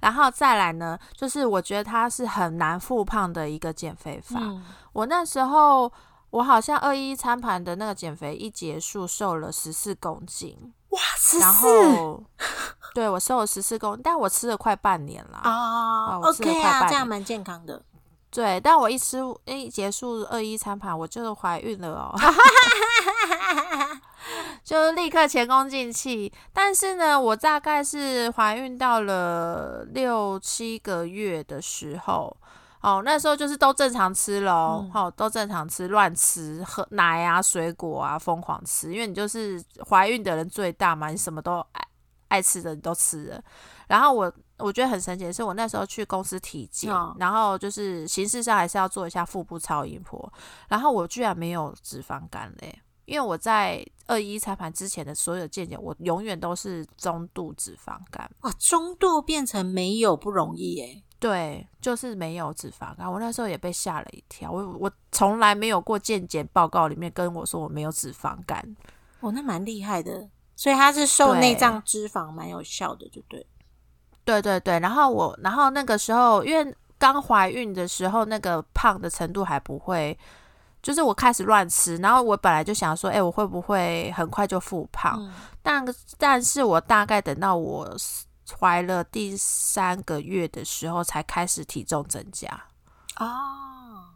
[0.00, 4.38] 然后再来呢，就是我觉得它是很难复胖的一个减肥法。
[4.40, 5.92] 嗯，我那时候
[6.30, 12.24] 我好像二一餐盘的那个减肥一结束，瘦了十四公斤，哇，十然四后
[12.94, 15.40] 对我瘦了十四公斤，但我吃了快半年了
[16.22, 17.82] ，OK 啊，快半这样蛮健康的。
[18.36, 19.16] 对，但我一吃
[19.46, 22.14] 一结束二一餐盘，我就怀孕了哦，
[24.62, 26.30] 就立刻前功尽弃。
[26.52, 32.36] 但是呢，我大概是怀孕到了六七个月的时候，
[32.82, 41.88] 哦，那时候就是都正常吃咯，嗯哦，都正常吃，乱吃，喝奶啊、水果啊，疯狂吃，因为你就是怀孕的人最大嘛，你什么都爱
[42.28, 43.40] 爱吃的你都吃了。
[43.88, 50.32] 然后我我觉得很神奇的是，我那时候去公司体检，哦然后就是形式上还是要做一下腹部超音波，
[50.68, 61.02] 然后我居然没有脂肪肝嘞，因为我在二一餐盘之前的所有的健检，我永远都是中度脂肪肝，哇，中度变成没有不容易耶。
[61.18, 63.10] 对，就是没有脂肪肝。
[63.10, 68.76] 我那时候也被吓了一跳，我我从来没有过健检报告里面跟我说我没有脂肪肝，
[69.20, 70.28] 哦，那蛮厉害的。
[70.54, 73.46] 所以它是瘦对内脏脂肪蛮有效的，就对。
[74.26, 80.18] 对对对，然后我，然后那个时候，因为刚怀孕的时候，那个胖的程度还不会，
[80.82, 85.16] 就是我开始乱吃，然后我本来就想说，哎，我会不会很快就复胖？
[85.20, 85.84] 嗯但
[86.16, 87.96] 但是我大概等到我
[88.58, 92.48] 怀了第三个月的时候，才开始体重增加。
[93.18, 94.10] 哦，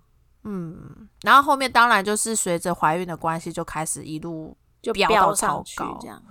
[0.45, 6.23] 嗯，然后后面当然就是随着怀孕的关系，就开始一路就飙到超高这样。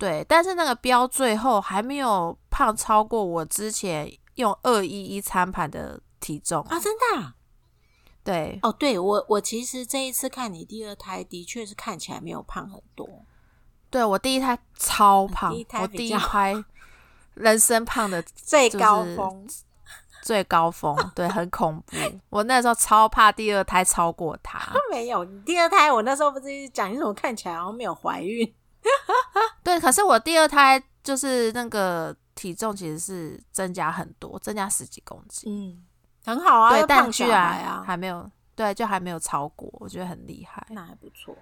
[0.00, 7.34] 对，但是那个标最后还没有胖超过我之前用二一一餐盘的体重啊，真的啊、
[8.24, 13.06] 对，哦，对我我其实这一次看你第二胎，的确是看起来没有胖很多。
[13.90, 16.64] 对我第一胎超胖，第一胎我第一胎
[17.34, 19.46] 人生胖的 最高峰，
[20.24, 21.96] 最高峰，对，很恐怖。
[22.30, 25.24] 我那时候超怕第二胎超过他，没有。
[25.24, 28.54] 你第二胎，我那时候不是讲你怎么看起来好像没有怀孕？
[29.62, 35.84] 对，可是我第二胎就是那个体重其实是增加很多，增加十几公斤，嗯，
[36.24, 40.66] 很好啊，对，又但居然啊，还没有，对，就还没有超过，我觉得很厉害。
[40.70, 41.36] 那还不错。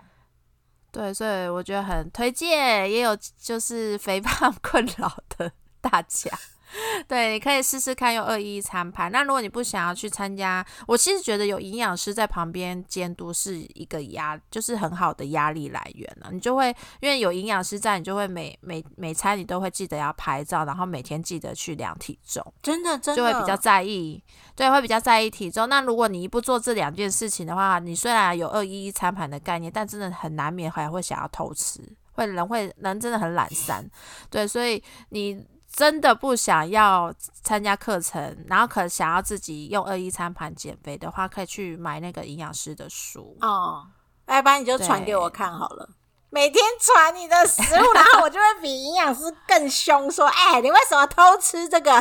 [0.90, 6.30] 对，所以我觉得很推荐，也有就是肥胖 困扰的大家，
[7.08, 9.10] 对，你可以试试看用二一一餐盘。
[9.10, 16.28] 那如果你不想要去参加，我其实觉得有营养师在旁边监督是一个压，就是很好的压力来源了。
[16.30, 16.68] 你就会
[17.00, 22.44] 因为有营养师在，你就会每每每餐你都会记得要拍照，然后每天记得去量体重。
[22.62, 24.22] 真的真的就会比较在意，
[24.54, 25.68] 对，会比较在意体重。
[25.68, 31.80] 那如果你不做这两件事情的话，你虽然有二一一餐盘的概念，但真的很难免还会想要偷吃，
[32.12, 33.88] 会人会人真的很懒散，
[34.28, 35.44] 对，所以你
[35.78, 37.14] 真的不想要
[37.44, 43.36] 参加课程，然后可能想要自己用二一餐盘减肥的话，可以去买那个营养师的书。
[43.40, 43.86] 哦，
[44.26, 45.88] 要不然你就传给我看好了。
[46.30, 51.92] 每天传你的食物，然后我就会比营养师更凶，说：“哎，你为什么偷吃这个？”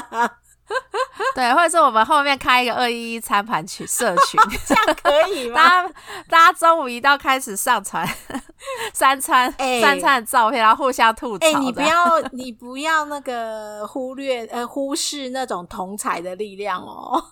[1.33, 5.55] 对，或者是我们后面开一个二一一餐盘群社群， 这样可以吗？
[5.61, 5.93] 大家
[6.29, 8.07] 大家中午一到开始上传
[8.93, 11.45] 三餐、哎三餐的照片，然后互相吐槽。
[11.47, 17.23] 哎、你不要，你不要那个忽略呃忽视那种同才的力量哦。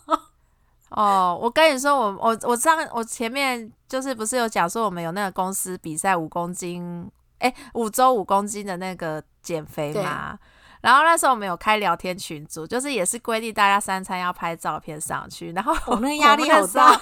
[0.90, 7.10] 哦，我跟你说，我我我上我前面就是不是有讲说我们有那个公司比赛五公斤，
[7.40, 10.38] 哎，五周五公斤的那个减肥嘛。
[10.86, 17.02] 然后那时候我们有开聊天群组，就是也是规定大家三餐要拍照片上去， 然后我、哦、那个压力好大，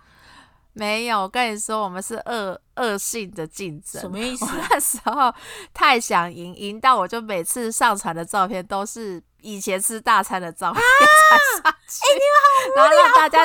[0.72, 4.00] 没有，我跟你说，我们是恶恶性的竞争。
[4.00, 4.50] 什么意思我？
[4.70, 5.30] 那时候
[5.74, 10.82] 太想赢，赢到我就每次上传的照片都是以前吃大餐的照片
[11.30, 13.44] 才上去，哎然后让大家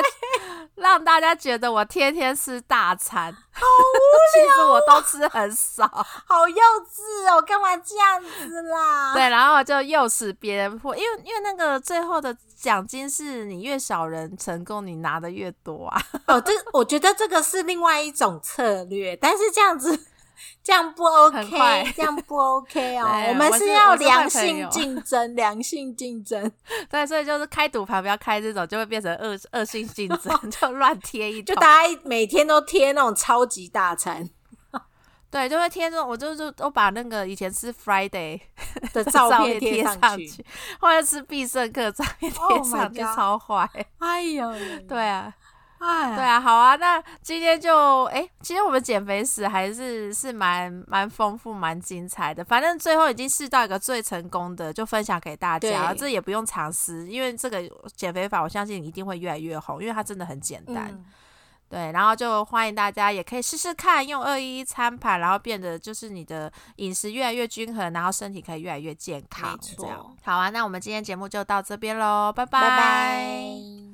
[0.74, 3.98] 让大家觉得我天天吃大餐，好无
[4.32, 5.86] 其实我都吃很少。
[6.26, 9.14] 好幼稚哦，干嘛这样子啦？
[9.14, 16.02] 对，然后就诱使别人破，因为因为那个最后的奖金是你越少人成功，你拿的越多啊。
[16.26, 20.06] 哦，这我觉得这个是另外一种策略，但是这样子
[20.62, 23.08] 这样不 OK，这样不 OK 哦。
[23.28, 26.50] 我们是要良性友竞争，良性竞争，
[26.90, 31.54] 对，所以就是开赌盘不要开这种，就会变成恶恶性竞争， 就乱贴一通。
[31.54, 34.28] 就大家每天都贴那种超级大餐
[35.30, 38.40] 对，就会贴这种，我就是都把那个以前吃 Friday
[38.92, 40.46] 的照照片贴上去，
[40.78, 43.68] 或者吃必胜客照片贴 Oh 上去超坏。
[43.98, 44.52] 哎呦，
[44.88, 45.34] 对啊，
[45.86, 52.44] 哎，对啊，好啊，那今天就哎，其实我们减肥史还是是蛮蛮丰富、蛮精彩的。
[52.44, 57.62] 反正最后已经试到一个最成功的，就分享给大家，这也不用尝试，因为这个
[57.94, 60.88] 减肥法我相信你一定会越来越红，因为它真的很简单。
[60.90, 61.04] 嗯
[61.66, 69.58] 对，然后就欢迎大家也可以试试看，用二一一餐盘，然后变得就是你的饮食越来越均衡，然后身体可以越来越健康没。
[69.76, 73.93] 这样错好啊，那我们今天节目就到这边喽，拜拜拜拜。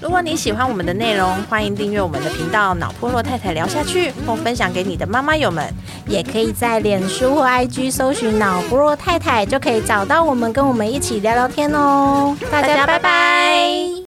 [0.00, 5.62] 如果你喜欢我们的内容，欢迎订阅我们的频道“脑破落太太聊下去”，或分享给你的妈妈友们。
[6.06, 12.34] 也可以在脸书或 IG 搜寻“脑破落太太”，就可以找到我们，跟我们一起聊聊天哦。
[12.50, 14.09] 大家拜拜